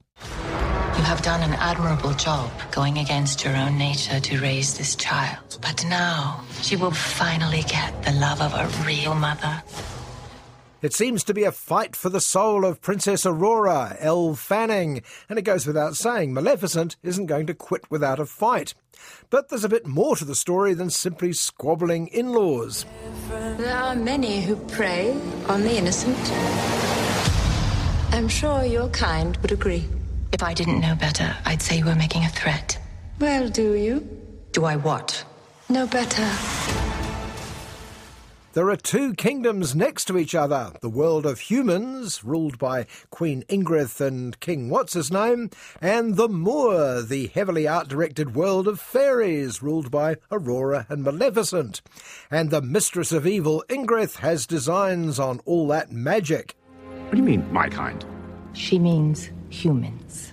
You 0.98 1.04
have 1.04 1.22
done 1.22 1.42
an 1.42 1.54
admirable 1.54 2.14
job 2.14 2.52
going 2.72 2.98
against 2.98 3.44
your 3.44 3.56
own 3.56 3.78
nature 3.78 4.20
to 4.20 4.40
raise 4.40 4.78
this 4.78 4.96
child. 4.96 5.58
But 5.62 5.86
now 5.86 6.44
she 6.62 6.76
will 6.76 6.92
finally 6.92 7.64
get 7.64 8.04
the 8.04 8.12
love 8.12 8.42
of 8.42 8.54
a 8.54 8.86
real 8.86 9.16
mother. 9.16 9.64
It 10.82 10.94
seems 10.94 11.24
to 11.26 11.34
be 11.34 11.44
a 11.44 11.52
fight 11.52 11.96
for 11.96 12.10
the 12.10 12.20
soul 12.20 12.66
of 12.66 12.82
Princess 12.82 13.24
Aurora, 13.24 13.96
Elle 14.00 14.34
Fanning, 14.34 15.04
and 15.30 15.38
it 15.38 15.44
goes 15.44 15.68
without 15.68 15.96
saying 15.96 16.34
Maleficent 16.34 16.98
isn't 17.04 17.28
going 17.28 17.46
to 17.48 17.54
quit 17.54 17.90
without 17.92 18.20
a 18.20 18.26
fight. 18.26 18.74
But 19.30 19.50
there's 19.50 19.64
a 19.64 19.70
bit 19.70 19.86
more 19.86 20.16
to 20.16 20.26
the 20.26 20.36
story 20.36 20.74
than 20.74 20.90
simply 20.90 21.34
squabbling 21.34 22.08
in 22.08 22.34
laws. 22.34 22.86
There 23.30 23.76
are 23.76 23.96
many 23.96 24.42
who 24.42 24.56
prey 24.56 25.12
on 25.48 25.62
the 25.62 25.78
innocent. 25.78 26.18
I'm 28.12 28.28
sure 28.28 28.66
your 28.66 28.90
kind 28.90 29.38
would 29.38 29.52
agree. 29.52 29.86
If 30.32 30.44
I 30.44 30.54
didn't 30.54 30.80
know 30.80 30.96
better, 30.96 31.36
I'd 31.46 31.62
say 31.62 31.78
you 31.78 31.86
were 31.86 31.96
making 31.96 32.24
a 32.24 32.30
threat. 32.30 32.78
Well, 33.20 33.50
do 33.50 33.74
you? 33.74 34.08
Do 34.52 34.66
I 34.66 34.76
what? 34.76 35.24
Know 35.70 35.88
better. 35.88 36.28
There 38.54 38.70
are 38.70 38.76
two 38.76 39.14
kingdoms 39.14 39.76
next 39.76 40.06
to 40.06 40.18
each 40.18 40.36
other 40.36 40.74
the 40.82 40.90
world 40.90 41.26
of 41.26 41.40
humans, 41.40 42.22
ruled 42.24 42.60
by 42.60 42.86
Queen 43.10 43.44
Ingrid 43.48 44.02
and 44.06 44.38
King 44.42 44.70
What's 44.70 44.92
His 44.92 45.10
Name, 45.10 45.52
and 45.80 46.18
the 46.18 46.28
Moor, 46.28 47.02
the 47.02 47.28
heavily 47.28 47.66
art 47.66 47.88
directed 47.88 48.36
world 48.36 48.68
of 48.68 48.82
fairies, 48.82 49.64
ruled 49.64 49.90
by 49.90 50.18
Aurora 50.32 50.86
and 50.90 51.02
Maleficent. 51.02 51.82
And 52.30 52.52
the 52.52 52.62
Mistress 52.62 53.14
of 53.14 53.26
Evil, 53.26 53.64
Ingrid, 53.70 54.18
has 54.18 54.46
designs 54.46 55.18
on 55.18 55.40
all 55.46 55.68
that 55.68 55.92
magic. 55.92 56.58
What 57.06 57.12
do 57.12 57.18
you 57.20 57.24
mean, 57.24 57.54
my 57.54 57.70
kind? 57.70 58.04
She 58.52 58.78
means 58.78 59.30
humans. 59.52 60.32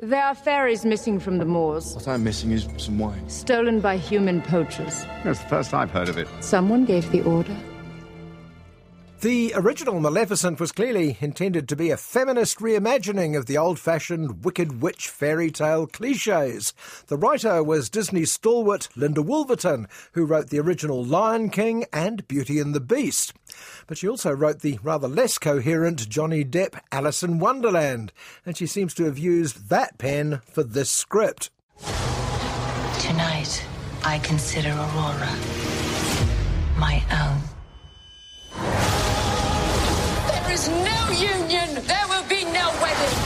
There 0.00 0.22
are 0.22 0.34
fairies 0.34 0.84
missing 0.84 1.18
from 1.18 1.38
the 1.38 1.44
moors, 1.44 1.94
What 1.94 2.06
I'm 2.06 2.22
missing 2.22 2.52
is 2.52 2.68
some 2.76 2.98
wine. 2.98 3.28
stolen 3.28 3.80
by 3.80 3.96
human 3.96 4.42
poachers. 4.42 5.04
That's 5.24 5.40
the 5.40 5.48
first 5.48 5.74
I've 5.74 5.90
heard 5.90 6.08
of 6.08 6.18
it. 6.18 6.28
Someone 6.40 6.84
gave 6.84 7.10
the 7.10 7.22
order. 7.22 7.56
The 9.20 9.52
original 9.56 9.98
Maleficent 9.98 10.60
was 10.60 10.70
clearly 10.70 11.18
intended 11.20 11.68
to 11.68 11.74
be 11.74 11.90
a 11.90 11.96
feminist 11.96 12.58
reimagining 12.58 13.36
of 13.36 13.46
the 13.46 13.58
old 13.58 13.80
fashioned 13.80 14.44
wicked 14.44 14.80
witch 14.80 15.08
fairy 15.08 15.50
tale 15.50 15.88
cliches. 15.88 16.72
The 17.08 17.16
writer 17.16 17.64
was 17.64 17.90
Disney 17.90 18.24
stalwart 18.26 18.88
Linda 18.94 19.20
Woolverton, 19.20 19.86
who 20.12 20.24
wrote 20.24 20.50
the 20.50 20.60
original 20.60 21.04
Lion 21.04 21.50
King 21.50 21.84
and 21.92 22.28
Beauty 22.28 22.60
and 22.60 22.76
the 22.76 22.80
Beast. 22.80 23.34
But 23.88 23.98
she 23.98 24.08
also 24.08 24.30
wrote 24.30 24.60
the 24.60 24.78
rather 24.84 25.08
less 25.08 25.36
coherent 25.36 26.08
Johnny 26.08 26.44
Depp 26.44 26.78
Alice 26.92 27.24
in 27.24 27.40
Wonderland, 27.40 28.12
and 28.46 28.56
she 28.56 28.68
seems 28.68 28.94
to 28.94 29.04
have 29.04 29.18
used 29.18 29.68
that 29.68 29.98
pen 29.98 30.42
for 30.44 30.62
this 30.62 30.92
script. 30.92 31.50
Tonight, 33.00 33.66
I 34.04 34.20
consider 34.22 34.68
Aurora 34.68 35.34
my 36.78 37.02
own. 37.10 37.47
Is 40.58 40.68
no 40.68 41.10
union. 41.10 41.74
There 41.86 42.06
will 42.08 42.26
be 42.28 42.44
no 42.44 42.70
wedding. 42.82 43.18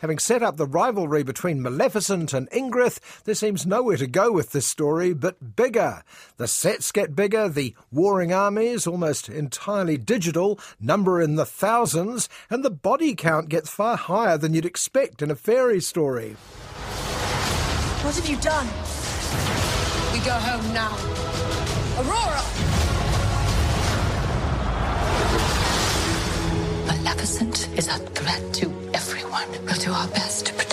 Having 0.00 0.18
set 0.18 0.42
up 0.42 0.56
the 0.56 0.66
rivalry 0.66 1.22
between 1.22 1.60
Maleficent 1.60 2.32
and 2.32 2.48
Ingrid, 2.50 2.98
there 3.24 3.34
seems 3.34 3.66
nowhere 3.66 3.98
to 3.98 4.06
go 4.06 4.32
with 4.32 4.52
this 4.52 4.66
story 4.66 5.12
but 5.12 5.56
bigger. 5.56 6.02
The 6.38 6.48
sets 6.48 6.90
get 6.90 7.14
bigger, 7.14 7.50
the 7.50 7.74
warring 7.92 8.32
armies, 8.32 8.86
almost 8.86 9.28
entirely 9.28 9.98
digital, 9.98 10.58
number 10.80 11.20
in 11.20 11.34
the 11.36 11.44
thousands, 11.44 12.30
and 12.48 12.64
the 12.64 12.70
body 12.70 13.14
count 13.14 13.50
gets 13.50 13.68
far 13.68 13.98
higher 13.98 14.38
than 14.38 14.54
you'd 14.54 14.64
expect 14.64 15.20
in 15.20 15.30
a 15.30 15.36
fairy 15.36 15.80
story. 15.80 16.36
What 18.02 18.14
have 18.16 18.28
you 18.28 18.36
done? 18.38 18.66
We 20.14 20.24
go 20.24 20.32
home 20.32 20.72
now. 20.72 20.96
Aurora! 22.00 22.79
Maleficent 27.20 27.68
is 27.76 27.86
a 27.88 27.98
threat 27.98 28.54
to 28.54 28.72
everyone. 28.94 29.46
We'll 29.66 29.74
do 29.74 29.92
our 29.92 30.08
best 30.08 30.46
to 30.46 30.54
protect. 30.54 30.69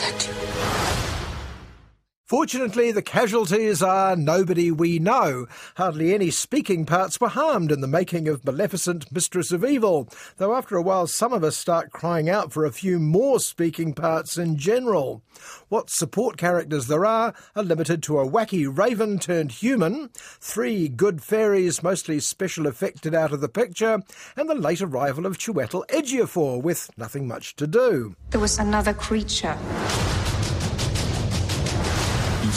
Fortunately, 2.27 2.91
the 2.91 3.01
casualties 3.01 3.81
are 3.81 4.17
nobody 4.17 4.69
we 4.69 4.99
know. 4.99 5.47
Hardly 5.77 6.13
any 6.13 6.29
speaking 6.29 6.85
parts 6.85 7.21
were 7.21 7.29
harmed 7.29 7.71
in 7.71 7.79
the 7.79 7.87
making 7.87 8.27
of 8.27 8.43
Maleficent, 8.43 9.09
Mistress 9.13 9.53
of 9.53 9.63
Evil, 9.63 10.09
though 10.35 10.53
after 10.53 10.75
a 10.75 10.81
while 10.81 11.07
some 11.07 11.31
of 11.31 11.41
us 11.41 11.55
start 11.55 11.93
crying 11.93 12.29
out 12.29 12.51
for 12.51 12.65
a 12.65 12.71
few 12.73 12.99
more 12.99 13.39
speaking 13.39 13.93
parts 13.93 14.37
in 14.37 14.57
general. 14.57 15.23
What 15.69 15.89
support 15.89 16.35
characters 16.35 16.87
there 16.87 17.05
are 17.05 17.33
are 17.55 17.63
limited 17.63 18.03
to 18.03 18.19
a 18.19 18.27
wacky 18.27 18.67
raven 18.67 19.19
turned 19.19 19.53
human, 19.53 20.09
three 20.41 20.89
good 20.89 21.23
fairies 21.23 21.81
mostly 21.81 22.19
special 22.19 22.67
effected 22.67 23.15
out 23.15 23.31
of 23.31 23.39
the 23.39 23.47
picture, 23.47 24.01
and 24.35 24.49
the 24.49 24.55
late 24.55 24.81
arrival 24.81 25.25
of 25.25 25.37
Chiwetel 25.37 25.87
Ejiofor 25.87 26.61
with 26.61 26.89
nothing 26.97 27.25
much 27.25 27.55
to 27.55 27.67
do. 27.67 28.17
There 28.31 28.41
was 28.41 28.59
another 28.59 28.91
creature. 28.91 29.57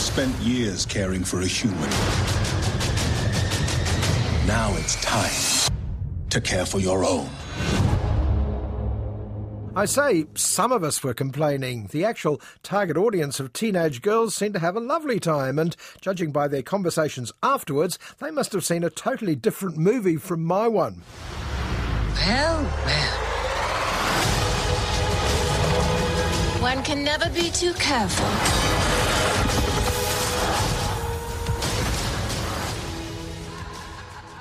You've 0.00 0.06
spent 0.06 0.34
years 0.36 0.86
caring 0.86 1.24
for 1.24 1.42
a 1.42 1.46
human. 1.46 1.90
Now 4.46 4.74
it's 4.78 4.96
time 5.02 5.70
to 6.30 6.40
care 6.40 6.64
for 6.64 6.78
your 6.80 7.04
own. 7.04 7.28
I 9.76 9.84
say 9.84 10.24
some 10.34 10.72
of 10.72 10.82
us 10.82 11.04
were 11.04 11.12
complaining. 11.12 11.88
The 11.90 12.06
actual 12.06 12.40
target 12.62 12.96
audience 12.96 13.40
of 13.40 13.52
teenage 13.52 14.00
girls 14.00 14.34
seemed 14.34 14.54
to 14.54 14.60
have 14.60 14.74
a 14.74 14.80
lovely 14.80 15.20
time, 15.20 15.58
and 15.58 15.76
judging 16.00 16.32
by 16.32 16.48
their 16.48 16.62
conversations 16.62 17.30
afterwards, 17.42 17.98
they 18.20 18.30
must 18.30 18.54
have 18.54 18.64
seen 18.64 18.82
a 18.82 18.88
totally 18.88 19.36
different 19.36 19.76
movie 19.76 20.16
from 20.16 20.42
my 20.42 20.66
one. 20.66 21.02
Well, 22.14 22.62
well. 22.86 23.16
One 26.62 26.82
can 26.84 27.04
never 27.04 27.28
be 27.34 27.50
too 27.50 27.74
careful. 27.74 28.79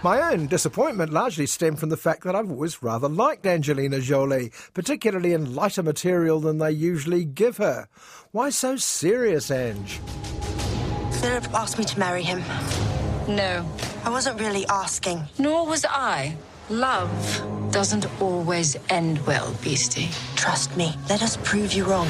My 0.01 0.31
own 0.31 0.47
disappointment 0.47 1.11
largely 1.11 1.45
stemmed 1.45 1.79
from 1.79 1.89
the 1.89 1.97
fact 1.97 2.23
that 2.23 2.33
I've 2.33 2.49
always 2.49 2.81
rather 2.81 3.09
liked 3.09 3.45
Angelina 3.45 3.99
Jolie, 3.99 4.51
particularly 4.73 5.33
in 5.33 5.53
lighter 5.53 5.83
material 5.83 6.39
than 6.39 6.57
they 6.57 6.71
usually 6.71 7.25
give 7.25 7.57
her. 7.57 7.89
Why 8.31 8.49
so 8.49 8.77
serious, 8.77 9.51
Ange? 9.51 9.99
Philip 11.19 11.53
asked 11.53 11.77
me 11.77 11.83
to 11.83 11.99
marry 11.99 12.23
him. 12.23 12.41
No. 13.27 13.69
I 14.05 14.09
wasn't 14.09 14.39
really 14.39 14.65
asking. 14.67 15.25
Nor 15.37 15.65
was 15.65 15.83
I. 15.83 16.37
Love 16.69 17.71
doesn't 17.71 18.05
always 18.21 18.77
end 18.89 19.19
well, 19.27 19.53
Beastie. 19.61 20.09
Trust 20.37 20.77
me. 20.77 20.95
Let 21.09 21.21
us 21.21 21.37
prove 21.43 21.73
you 21.73 21.83
wrong. 21.83 22.07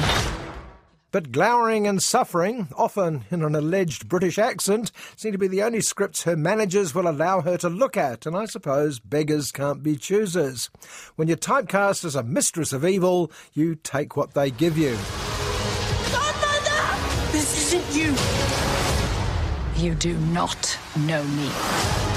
But 1.12 1.32
glowering 1.32 1.88
and 1.88 2.00
suffering, 2.00 2.68
often 2.76 3.24
in 3.30 3.42
an 3.42 3.56
alleged 3.56 4.08
British 4.08 4.38
accent, 4.38 4.92
seem 5.16 5.32
to 5.32 5.38
be 5.38 5.48
the 5.48 5.62
only 5.62 5.80
scripts 5.80 6.22
her 6.22 6.36
managers 6.36 6.94
will 6.94 7.08
allow 7.08 7.40
her 7.40 7.56
to 7.58 7.68
look 7.68 7.96
at, 7.96 8.26
and 8.26 8.36
I 8.36 8.44
suppose 8.44 9.00
beggars 9.00 9.50
can't 9.50 9.82
be 9.82 9.96
choosers. 9.96 10.70
When 11.16 11.26
you're 11.26 11.36
typecast 11.36 12.04
as 12.04 12.14
a 12.14 12.22
mistress 12.22 12.72
of 12.72 12.84
evil, 12.84 13.32
you 13.52 13.74
take 13.74 14.16
what 14.16 14.34
they 14.34 14.52
give 14.52 14.78
you. 14.78 14.96
Godmother! 16.12 17.32
This 17.32 17.74
isn't 17.74 17.96
you. 17.96 18.14
You 19.84 19.94
do 19.96 20.16
not 20.32 20.78
know 20.96 21.24
me. 21.24 22.09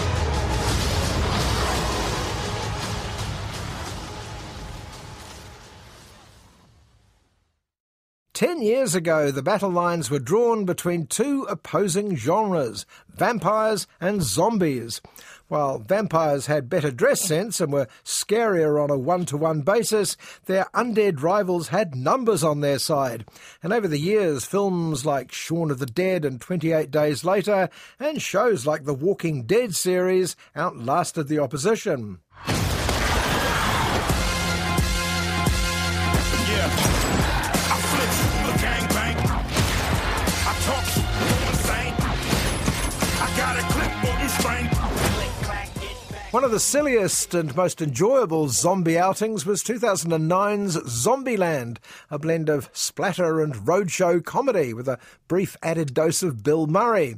Ten 8.33 8.63
years 8.63 8.95
ago, 8.95 9.29
the 9.29 9.43
battle 9.43 9.69
lines 9.69 10.09
were 10.09 10.17
drawn 10.17 10.65
between 10.65 11.05
two 11.05 11.43
opposing 11.43 12.15
genres 12.15 12.87
vampires 13.07 13.85
and 14.01 14.23
zombies. 14.23 15.01
While 15.49 15.77
vampires 15.77 16.47
had 16.47 16.67
better 16.67 16.89
dress 16.89 17.21
sense 17.21 17.61
and 17.61 17.71
were 17.71 17.87
scarier 18.03 18.83
on 18.83 18.89
a 18.89 18.97
one 18.97 19.27
to 19.27 19.37
one 19.37 19.61
basis, 19.61 20.17
their 20.45 20.65
undead 20.73 21.21
rivals 21.21 21.67
had 21.67 21.93
numbers 21.93 22.43
on 22.43 22.61
their 22.61 22.79
side. 22.79 23.25
And 23.61 23.71
over 23.71 23.87
the 23.87 23.99
years, 23.99 24.45
films 24.45 25.05
like 25.05 25.31
Shaun 25.31 25.69
of 25.69 25.77
the 25.77 25.85
Dead 25.85 26.25
and 26.25 26.41
28 26.41 26.89
Days 26.89 27.23
Later, 27.23 27.69
and 27.99 28.19
shows 28.19 28.65
like 28.65 28.85
the 28.85 28.95
Walking 28.95 29.43
Dead 29.43 29.75
series 29.75 30.35
outlasted 30.55 31.27
the 31.27 31.37
opposition. 31.37 32.17
One 46.33 46.43
of 46.43 46.49
the 46.49 46.59
silliest 46.59 47.35
and 47.35 47.55
most 47.55 47.79
enjoyable 47.79 48.49
zombie 48.49 48.97
outings 48.97 49.45
was 49.45 49.63
2009's 49.63 50.77
Zombieland, 50.77 51.77
a 52.09 52.17
blend 52.17 52.49
of 52.49 52.71
splatter 52.73 53.39
and 53.39 53.53
roadshow 53.53 54.25
comedy 54.25 54.73
with 54.73 54.87
a 54.87 54.97
brief 55.27 55.55
added 55.61 55.93
dose 55.93 56.23
of 56.23 56.41
Bill 56.41 56.65
Murray. 56.65 57.17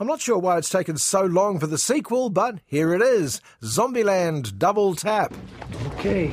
I'm 0.00 0.06
not 0.06 0.22
sure 0.22 0.38
why 0.38 0.56
it's 0.56 0.70
taken 0.70 0.96
so 0.96 1.26
long 1.26 1.58
for 1.58 1.66
the 1.66 1.76
sequel, 1.76 2.30
but 2.30 2.60
here 2.64 2.94
it 2.94 3.02
is 3.02 3.42
Zombieland 3.62 4.56
Double 4.56 4.94
Tap. 4.94 5.34
Okay, 5.88 6.32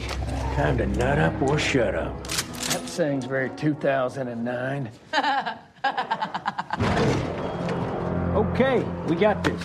time 0.55 0.77
to 0.77 0.87
nut 0.87 1.19
up 1.19 1.41
or 1.41 1.59
shut 1.59 1.95
up. 1.95 2.23
That 2.23 2.87
sounds 2.87 3.25
very 3.25 3.49
2009. 3.57 4.89
okay, 8.37 8.79
we 9.09 9.17
got 9.17 9.43
this. 9.43 9.61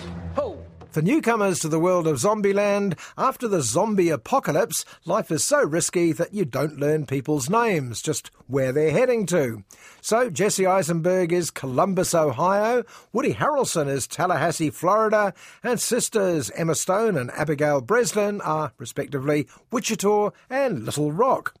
For 0.97 1.03
newcomers 1.03 1.59
to 1.59 1.67
the 1.67 1.79
world 1.79 2.07
of 2.07 2.17
Zombieland, 2.17 2.97
after 3.19 3.47
the 3.47 3.61
zombie 3.61 4.09
apocalypse, 4.09 4.83
life 5.05 5.29
is 5.29 5.43
so 5.43 5.63
risky 5.63 6.11
that 6.13 6.33
you 6.33 6.43
don't 6.43 6.79
learn 6.79 7.05
people's 7.05 7.51
names, 7.51 8.01
just 8.01 8.31
where 8.47 8.71
they're 8.71 8.89
heading 8.89 9.27
to. 9.27 9.63
So 10.01 10.31
Jesse 10.31 10.65
Eisenberg 10.65 11.31
is 11.31 11.51
Columbus, 11.51 12.15
Ohio, 12.15 12.83
Woody 13.13 13.35
Harrelson 13.35 13.87
is 13.87 14.07
Tallahassee, 14.07 14.71
Florida, 14.71 15.35
and 15.61 15.79
sisters 15.79 16.49
Emma 16.55 16.73
Stone 16.73 17.15
and 17.15 17.29
Abigail 17.29 17.79
Breslin 17.79 18.41
are, 18.41 18.73
respectively, 18.79 19.47
Wichita 19.71 20.31
and 20.49 20.83
Little 20.83 21.11
Rock. 21.11 21.53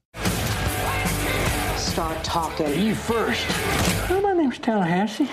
Start 1.75 2.23
talking. 2.23 2.81
You 2.81 2.95
first. 2.95 3.45
Oh, 4.09 4.19
my 4.19 4.33
name's 4.33 4.57
Tallahassee. 4.57 5.29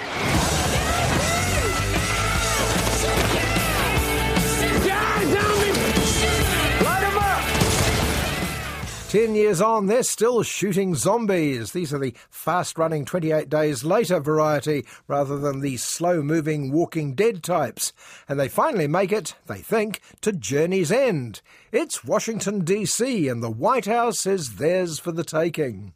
Ten 9.15 9.37
years 9.37 9.61
on, 9.61 9.87
they're 9.87 10.03
still 10.03 10.43
shooting 10.43 10.97
zombies. 10.97 11.71
These 11.71 11.95
are 11.95 12.01
the 12.01 12.17
fast 12.31 12.77
running 12.77 13.05
28 13.05 13.49
days 13.49 13.85
later 13.85 14.19
variety 14.19 14.85
rather 15.07 15.39
than 15.39 15.61
the 15.61 15.77
slow 15.77 16.21
moving 16.21 16.73
Walking 16.73 17.15
Dead 17.15 17.41
types. 17.41 17.93
And 18.29 18.41
they 18.41 18.49
finally 18.49 18.89
make 18.89 19.13
it, 19.13 19.37
they 19.47 19.59
think, 19.59 20.01
to 20.23 20.33
Journey's 20.33 20.91
End. 20.91 21.43
It's 21.71 22.03
Washington, 22.03 22.65
D.C., 22.65 23.29
and 23.29 23.41
the 23.41 23.53
White 23.53 23.87
House 23.87 24.27
is 24.27 24.57
theirs 24.57 24.99
for 24.99 25.13
the 25.13 25.23
taking. 25.23 25.95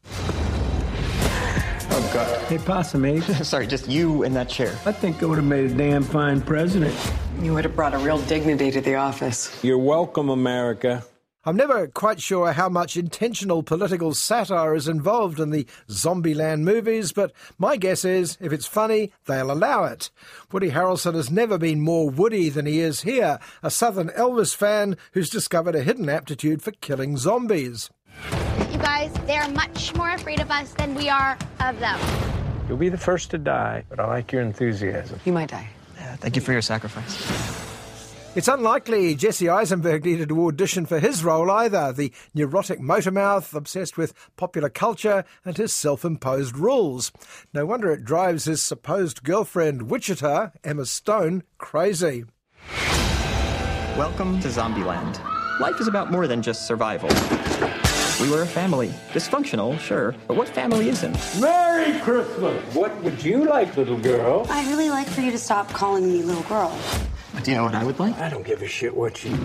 Oh, 1.91 2.11
God. 2.15 2.41
Hey, 2.47 2.59
Possum 2.59 3.05
Ape. 3.05 3.25
Sorry, 3.43 3.67
just 3.67 3.89
you 3.89 4.23
in 4.23 4.33
that 4.35 4.49
chair. 4.49 4.79
I 4.87 4.93
think 4.93 5.21
I 5.25 5.27
would 5.27 5.39
have 5.39 5.45
made 5.45 5.73
a 5.73 5.75
damn 5.75 6.05
fine 6.05 6.41
president. 6.41 6.95
You 7.43 7.53
would 7.55 7.65
have 7.65 7.75
brought 7.75 7.95
a 7.95 7.99
real 7.99 8.19
dignity 8.27 8.71
to 8.71 8.81
the 8.81 8.95
office. 8.95 9.59
You're 9.65 9.77
welcome, 9.77 10.29
America. 10.29 11.03
I'm 11.49 11.57
never 11.57 11.87
quite 11.87 12.21
sure 12.21 12.53
how 12.53 12.69
much 12.69 12.95
intentional 12.95 13.63
political 13.63 14.13
satire 14.13 14.75
is 14.75 14.87
involved 14.87 15.41
in 15.41 15.49
the 15.49 15.67
Zombieland 15.89 16.61
movies, 16.61 17.11
but 17.13 17.33
my 17.57 17.79
guess 17.79 18.05
is 18.05 18.37
if 18.39 18.53
it's 18.53 18.67
funny, 18.67 19.13
they'll 19.25 19.51
allow 19.51 19.85
it. 19.85 20.11
Woody 20.53 20.73
Harrelson 20.73 21.15
has 21.15 21.31
never 21.31 21.57
been 21.57 21.81
more 21.81 22.11
Woody 22.11 22.51
than 22.51 22.67
he 22.67 22.81
is 22.81 23.01
here, 23.01 23.39
a 23.63 23.71
Southern 23.71 24.11
Elvis 24.11 24.55
fan 24.55 24.99
who's 25.13 25.31
discovered 25.31 25.75
a 25.75 25.83
hidden 25.83 26.11
aptitude 26.11 26.61
for 26.61 26.73
killing 26.73 27.17
zombies. 27.17 27.89
You 28.71 28.79
guys, 28.81 29.11
they're 29.27 29.49
much 29.49 29.95
more 29.95 30.11
afraid 30.11 30.41
of 30.41 30.51
us 30.51 30.75
than 30.75 30.95
we 30.95 31.09
are 31.09 31.39
of 31.61 31.81
them. 31.81 31.99
You'll 32.69 32.77
be 32.77 32.91
the 32.91 32.99
first 32.99 33.31
to 33.31 33.39
die, 33.39 33.85
but 33.89 33.99
I 33.99 34.07
like 34.07 34.33
your 34.33 34.43
enthusiasm. 34.43 35.19
You 35.25 35.33
might 35.33 35.49
die. 35.49 35.71
Yeah, 35.97 36.17
thank 36.17 36.37
you 36.37 36.43
for 36.43 36.53
your 36.53 36.61
sacrifice. 36.61 37.67
It's 38.39 38.47
unlikely 38.47 39.17
Jesse 39.17 39.49
Eisenberg 39.49 40.05
needed 40.05 40.29
to 40.29 40.47
audition 40.47 40.87
for 40.87 41.01
his 41.01 41.25
role 41.25 41.51
either, 41.51 41.93
the 41.93 42.13
neurotic 42.35 42.79
motormouth 42.79 43.53
obsessed 43.53 43.99
with 43.99 44.15
popular 44.37 44.69
culture 44.69 45.25
and 45.45 45.57
his 45.57 45.75
self 45.75 46.05
imposed 46.05 46.57
rules. 46.57 47.11
No 47.53 47.67
wonder 47.67 47.91
it 47.91 48.05
drives 48.05 48.45
his 48.45 48.63
supposed 48.63 49.25
girlfriend, 49.25 49.91
Wichita, 49.91 50.53
Emma 50.63 50.87
Stone, 50.87 51.43
crazy. 51.59 52.27
Welcome 53.97 54.39
to 54.39 54.47
Zombieland. 54.47 55.19
Life 55.59 55.81
is 55.81 55.89
about 55.89 56.13
more 56.13 56.29
than 56.29 56.41
just 56.41 56.69
survival. 56.69 57.09
We 58.21 58.31
were 58.31 58.43
a 58.43 58.47
family. 58.47 58.91
Dysfunctional, 59.13 59.81
sure, 59.81 60.15
but 60.29 60.37
what 60.37 60.49
family 60.49 60.89
isn't? 60.91 61.41
Merry 61.41 61.99
Christmas! 62.03 62.63
What 62.73 62.97
would 63.03 63.21
you 63.21 63.47
like, 63.47 63.77
little 63.77 63.99
girl? 63.99 64.47
I'd 64.49 64.69
really 64.69 64.91
like 64.91 65.09
for 65.09 65.23
you 65.23 65.33
to 65.33 65.39
stop 65.39 65.69
calling 65.71 66.07
me 66.07 66.23
little 66.23 66.45
girl. 66.45 66.81
Do 67.43 67.51
you 67.51 67.57
know 67.57 67.65
what 67.65 67.75
I 67.75 67.85
would 67.85 67.99
like? 67.99 68.19
I 68.19 68.29
don't 68.29 68.47
give 68.47 68.63
a 68.63 68.69
shit 68.69 68.97
what 68.97 69.25
you. 69.25 69.37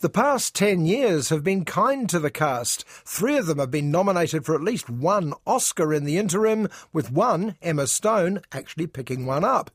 The 0.00 0.10
past 0.10 0.54
10 0.54 0.84
years 0.84 1.30
have 1.30 1.42
been 1.42 1.64
kind 1.64 2.08
to 2.10 2.18
the 2.18 2.30
cast. 2.30 2.84
Three 2.86 3.38
of 3.38 3.46
them 3.46 3.58
have 3.58 3.70
been 3.70 3.90
nominated 3.90 4.44
for 4.44 4.54
at 4.54 4.60
least 4.60 4.90
one 4.90 5.32
Oscar 5.46 5.94
in 5.94 6.04
the 6.04 6.18
interim, 6.18 6.68
with 6.92 7.10
one, 7.10 7.56
Emma 7.62 7.86
Stone, 7.86 8.42
actually 8.52 8.86
picking 8.86 9.24
one 9.24 9.44
up. 9.44 9.70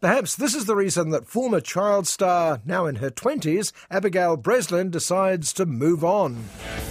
Perhaps 0.00 0.36
this 0.36 0.54
is 0.54 0.64
the 0.64 0.76
reason 0.76 1.10
that 1.10 1.26
former 1.26 1.60
child 1.60 2.06
star, 2.06 2.62
now 2.64 2.86
in 2.86 2.96
her 2.96 3.10
20s, 3.10 3.72
Abigail 3.90 4.38
Breslin 4.38 4.90
decides 4.90 5.52
to 5.52 5.66
move 5.66 6.02
on. 6.02 6.44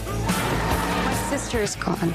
My 0.05 1.27
sister's 1.29 1.75
gone. 1.77 2.13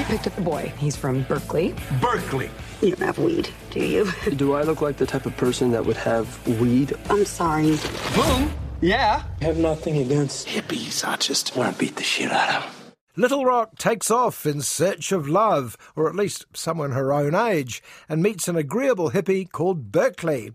She 0.00 0.06
picked 0.06 0.26
up 0.26 0.34
the 0.34 0.40
boy. 0.40 0.72
He's 0.78 0.96
from 0.96 1.24
Berkeley. 1.24 1.74
Berkeley. 2.00 2.48
You 2.80 2.96
don't 2.96 3.06
have 3.06 3.18
weed, 3.18 3.50
do 3.70 3.80
you? 3.80 4.10
Do 4.36 4.54
I 4.54 4.62
look 4.62 4.80
like 4.80 4.96
the 4.96 5.04
type 5.04 5.26
of 5.26 5.36
person 5.36 5.72
that 5.72 5.84
would 5.84 5.98
have 5.98 6.48
weed? 6.58 6.94
I'm 7.10 7.26
sorry. 7.26 7.78
Boom! 8.14 8.50
Yeah. 8.80 9.22
I 9.42 9.44
have 9.44 9.58
nothing 9.58 9.98
against 9.98 10.46
hippies. 10.46 11.06
I 11.06 11.16
just 11.16 11.54
want 11.54 11.74
to 11.74 11.78
beat 11.78 11.96
the 11.96 12.02
shit 12.02 12.32
out 12.32 12.48
of 12.48 12.62
them. 12.62 12.72
Little 13.14 13.44
Rock 13.44 13.76
takes 13.76 14.10
off 14.10 14.46
in 14.46 14.62
search 14.62 15.12
of 15.12 15.28
love, 15.28 15.76
or 15.94 16.08
at 16.08 16.16
least 16.16 16.46
someone 16.54 16.92
her 16.92 17.12
own 17.12 17.34
age, 17.34 17.82
and 18.08 18.22
meets 18.22 18.48
an 18.48 18.56
agreeable 18.56 19.10
hippie 19.10 19.52
called 19.52 19.92
Berkeley. 19.92 20.52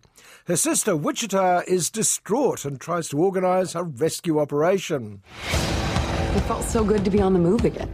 Her 0.48 0.56
sister 0.58 0.96
Wichita 0.96 1.62
is 1.68 1.92
distraught 1.92 2.66
and 2.66 2.82
tries 2.82 3.10
to 3.10 3.20
organise 3.20 3.76
a 3.76 3.84
rescue 3.84 4.40
operation. 4.40 5.22
It 5.52 6.42
felt 6.48 6.64
so 6.64 6.84
good 6.84 7.06
to 7.06 7.12
be 7.12 7.22
on 7.22 7.34
the 7.34 7.40
move 7.40 7.64
again. 7.64 7.94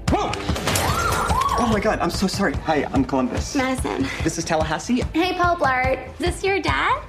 Oh 1.64 1.68
my 1.68 1.80
god, 1.80 2.00
I'm 2.00 2.10
so 2.10 2.26
sorry. 2.26 2.54
Hi, 2.54 2.90
I'm 2.92 3.06
Columbus. 3.06 3.56
Madison. 3.56 4.08
This 4.24 4.40
is 4.40 4.44
Tallahassee. 4.44 5.04
Hey, 5.14 5.34
Paul 5.34 5.58
Blart. 5.58 6.12
Is 6.14 6.18
this 6.18 6.44
your 6.44 6.60
dad? 6.60 7.00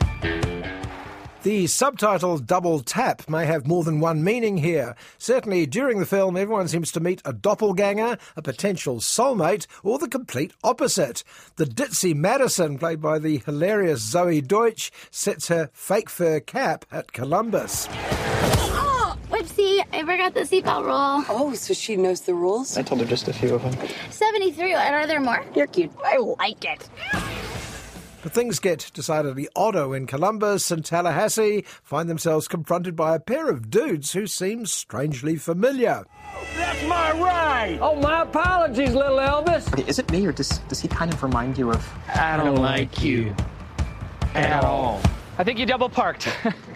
The 1.42 1.66
subtitle 1.66 2.36
double 2.36 2.80
tap 2.80 3.26
may 3.30 3.46
have 3.46 3.66
more 3.66 3.82
than 3.82 3.98
one 3.98 4.22
meaning 4.22 4.58
here. 4.58 4.94
Certainly, 5.16 5.66
during 5.66 6.00
the 6.00 6.04
film, 6.04 6.36
everyone 6.36 6.68
seems 6.68 6.92
to 6.92 7.00
meet 7.00 7.22
a 7.24 7.32
doppelganger, 7.32 8.18
a 8.36 8.42
potential 8.42 8.96
soulmate, 8.96 9.66
or 9.82 9.98
the 9.98 10.06
complete 10.06 10.52
opposite. 10.62 11.24
The 11.56 11.64
ditzy 11.64 12.14
Madison, 12.14 12.78
played 12.78 13.00
by 13.00 13.20
the 13.20 13.38
hilarious 13.38 14.04
Zoey 14.04 14.46
Deutch, 14.46 14.92
sets 15.10 15.48
her 15.48 15.70
fake 15.72 16.10
fur 16.10 16.40
cap 16.40 16.84
at 16.92 17.14
Columbus. 17.14 17.88
I 19.92 20.00
forgot 20.00 20.34
the 20.34 20.40
seatbelt 20.40 20.84
rule. 20.84 21.24
Oh, 21.28 21.54
so 21.54 21.74
she 21.74 21.96
knows 21.96 22.22
the 22.22 22.34
rules? 22.34 22.76
I 22.76 22.82
told 22.82 23.00
her 23.00 23.06
just 23.06 23.28
a 23.28 23.32
few 23.32 23.54
of 23.54 23.62
them. 23.62 23.88
73. 24.10 24.74
Are 24.74 25.06
there 25.06 25.20
more? 25.20 25.44
You're 25.54 25.66
cute. 25.66 25.92
I 26.04 26.18
like 26.18 26.64
it. 26.64 26.88
But 28.22 28.32
things 28.32 28.60
get 28.60 28.90
decidedly 28.94 29.48
odder 29.56 29.88
when 29.88 30.06
Columbus 30.06 30.70
and 30.70 30.84
Tallahassee 30.84 31.64
find 31.82 32.08
themselves 32.08 32.46
confronted 32.46 32.94
by 32.94 33.16
a 33.16 33.20
pair 33.20 33.48
of 33.48 33.68
dudes 33.68 34.12
who 34.12 34.28
seem 34.28 34.64
strangely 34.64 35.34
familiar. 35.36 36.04
That's 36.54 36.86
my 36.86 37.10
ride! 37.20 37.78
Oh, 37.80 37.96
my 37.96 38.22
apologies, 38.22 38.94
little 38.94 39.18
Elvis. 39.18 39.66
Okay, 39.72 39.88
is 39.88 39.98
it 39.98 40.08
me, 40.12 40.24
or 40.24 40.30
does, 40.32 40.58
does 40.68 40.80
he 40.80 40.86
kind 40.86 41.12
of 41.12 41.20
remind 41.20 41.58
you 41.58 41.72
of. 41.72 41.92
I 42.14 42.36
don't 42.36 42.56
like 42.56 43.02
you. 43.02 43.34
At 44.34 44.62
all. 44.64 45.00
I 45.38 45.44
think 45.44 45.58
you 45.58 45.66
double 45.66 45.88
parked. 45.88 46.28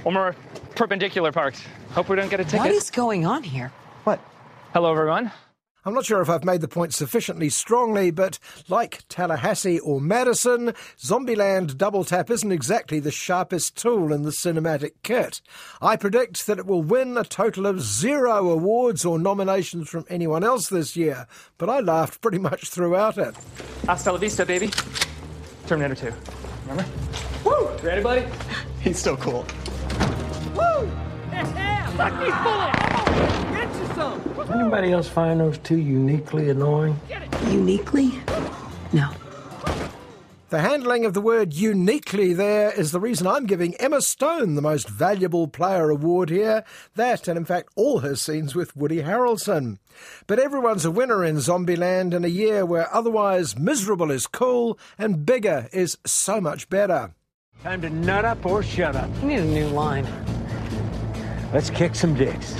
or 0.04 0.10
more 0.10 0.34
perpendicular 0.76 1.32
parked. 1.32 1.66
Hope 1.90 2.08
we 2.08 2.16
don't 2.16 2.30
get 2.30 2.40
a 2.40 2.44
ticket. 2.44 2.60
What 2.60 2.70
is 2.70 2.90
going 2.90 3.26
on 3.26 3.42
here? 3.42 3.72
What? 4.04 4.20
Hello, 4.72 4.92
everyone. 4.92 5.32
I'm 5.86 5.94
not 5.94 6.04
sure 6.04 6.20
if 6.20 6.28
I've 6.28 6.44
made 6.44 6.62
the 6.62 6.68
point 6.68 6.92
sufficiently 6.92 7.48
strongly, 7.48 8.10
but 8.10 8.40
like 8.68 9.04
Tallahassee 9.08 9.78
or 9.78 10.00
Madison, 10.00 10.72
Zombieland 10.98 11.76
Double 11.76 12.02
Tap 12.02 12.28
isn't 12.28 12.50
exactly 12.50 12.98
the 12.98 13.12
sharpest 13.12 13.76
tool 13.76 14.12
in 14.12 14.22
the 14.22 14.30
cinematic 14.30 14.94
kit. 15.04 15.40
I 15.80 15.94
predict 15.94 16.48
that 16.48 16.58
it 16.58 16.66
will 16.66 16.82
win 16.82 17.16
a 17.16 17.22
total 17.22 17.66
of 17.66 17.80
zero 17.80 18.50
awards 18.50 19.04
or 19.04 19.16
nominations 19.16 19.88
from 19.88 20.06
anyone 20.10 20.42
else 20.42 20.68
this 20.68 20.96
year, 20.96 21.28
but 21.56 21.70
I 21.70 21.78
laughed 21.78 22.20
pretty 22.20 22.38
much 22.38 22.68
throughout 22.68 23.16
it. 23.16 23.36
Hasta 23.86 24.10
la 24.10 24.18
vista, 24.18 24.44
baby. 24.44 24.70
Terminator 25.68 26.10
2. 26.10 26.16
Remember? 26.66 26.84
Woo! 27.44 27.68
Ready, 27.84 28.02
buddy? 28.02 28.26
He's 28.80 28.98
so 28.98 29.16
cool. 29.16 29.46
Woo! 30.56 30.90
Suck 31.96 32.12
these 32.20 32.34
bullets! 32.42 32.78
Get 33.52 33.74
you 33.76 33.86
some! 33.94 34.50
Anybody 34.52 34.92
else 34.92 35.08
find 35.08 35.40
those 35.40 35.58
two 35.58 35.78
uniquely 35.78 36.50
annoying? 36.50 36.98
Uniquely? 37.48 38.12
No. 38.92 39.10
The 40.48 40.60
handling 40.60 41.04
of 41.04 41.12
the 41.12 41.20
word 41.20 41.54
uniquely 41.54 42.32
there 42.32 42.70
is 42.70 42.92
the 42.92 43.00
reason 43.00 43.26
I'm 43.26 43.46
giving 43.46 43.74
Emma 43.76 44.00
Stone 44.00 44.54
the 44.54 44.62
most 44.62 44.88
valuable 44.88 45.48
player 45.48 45.90
award 45.90 46.30
here. 46.30 46.62
That, 46.94 47.26
and 47.26 47.36
in 47.36 47.44
fact, 47.44 47.70
all 47.74 47.98
her 47.98 48.14
scenes 48.14 48.54
with 48.54 48.76
Woody 48.76 49.02
Harrelson. 49.02 49.78
But 50.28 50.38
everyone's 50.38 50.84
a 50.84 50.90
winner 50.90 51.24
in 51.24 51.38
Zombieland 51.38 52.14
in 52.14 52.24
a 52.24 52.28
year 52.28 52.64
where 52.64 52.94
otherwise 52.94 53.58
miserable 53.58 54.12
is 54.12 54.28
cool 54.28 54.78
and 54.96 55.26
bigger 55.26 55.68
is 55.72 55.98
so 56.06 56.40
much 56.40 56.68
better. 56.68 57.12
Time 57.62 57.80
to 57.80 57.90
nut 57.90 58.24
up 58.24 58.46
or 58.46 58.62
shut 58.62 58.94
up. 58.94 59.10
You 59.22 59.28
need 59.28 59.40
a 59.40 59.44
new 59.44 59.66
line. 59.68 60.06
Let's 61.52 61.70
kick 61.70 61.94
some 61.94 62.14
dicks. 62.14 62.56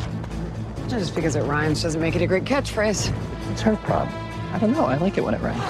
Just 0.89 1.15
because 1.15 1.35
it 1.35 1.43
rhymes 1.43 1.83
doesn't 1.83 2.01
make 2.01 2.15
it 2.15 2.23
a 2.23 2.27
great 2.27 2.45
catchphrase. 2.45 3.13
It's 3.51 3.63
her 3.63 3.77
problem. 3.77 4.15
I 4.53 4.59
don't 4.59 4.73
know. 4.73 4.87
I 4.87 4.97
like 4.97 5.19
it 5.19 5.25
when 5.25 5.35
it 5.35 5.41
rhymes. 5.41 5.61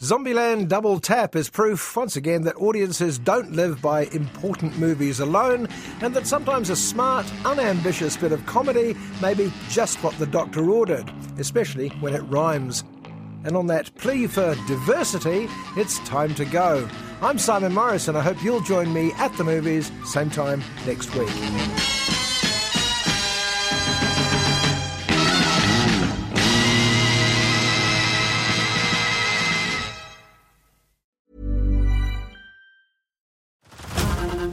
Zombieland 0.00 0.68
Double 0.68 1.00
Tap 1.00 1.34
is 1.34 1.50
proof, 1.50 1.96
once 1.96 2.16
again, 2.16 2.42
that 2.42 2.56
audiences 2.56 3.18
don't 3.18 3.52
live 3.52 3.82
by 3.82 4.04
important 4.06 4.78
movies 4.78 5.18
alone, 5.18 5.68
and 6.00 6.14
that 6.14 6.26
sometimes 6.26 6.70
a 6.70 6.76
smart, 6.76 7.26
unambitious 7.44 8.16
bit 8.16 8.30
of 8.30 8.44
comedy 8.46 8.96
may 9.20 9.34
be 9.34 9.52
just 9.70 10.02
what 10.04 10.16
the 10.18 10.26
doctor 10.26 10.70
ordered, 10.70 11.12
especially 11.38 11.88
when 12.00 12.14
it 12.14 12.22
rhymes. 12.22 12.84
And 13.48 13.56
on 13.56 13.68
that 13.68 13.94
plea 13.94 14.26
for 14.26 14.54
diversity, 14.66 15.48
it's 15.74 15.98
time 16.00 16.34
to 16.34 16.44
go. 16.44 16.86
I'm 17.22 17.38
Simon 17.38 17.72
Morris, 17.72 18.06
and 18.06 18.18
I 18.18 18.20
hope 18.20 18.44
you'll 18.44 18.60
join 18.60 18.92
me 18.92 19.12
at 19.12 19.32
the 19.38 19.42
movies, 19.42 19.90
same 20.04 20.28
time 20.28 20.62
next 20.84 21.14
week. 21.14 21.30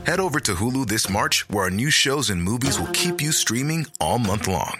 Head 0.06 0.22
over 0.22 0.40
to 0.40 0.54
Hulu 0.54 0.88
this 0.88 1.10
March, 1.10 1.50
where 1.50 1.66
our 1.66 1.70
new 1.70 1.90
shows 1.90 2.30
and 2.30 2.42
movies 2.42 2.80
will 2.80 2.88
keep 2.94 3.22
you 3.22 3.34
streaming 3.34 3.88
all 4.00 4.20
month 4.20 4.48
long. 4.48 4.80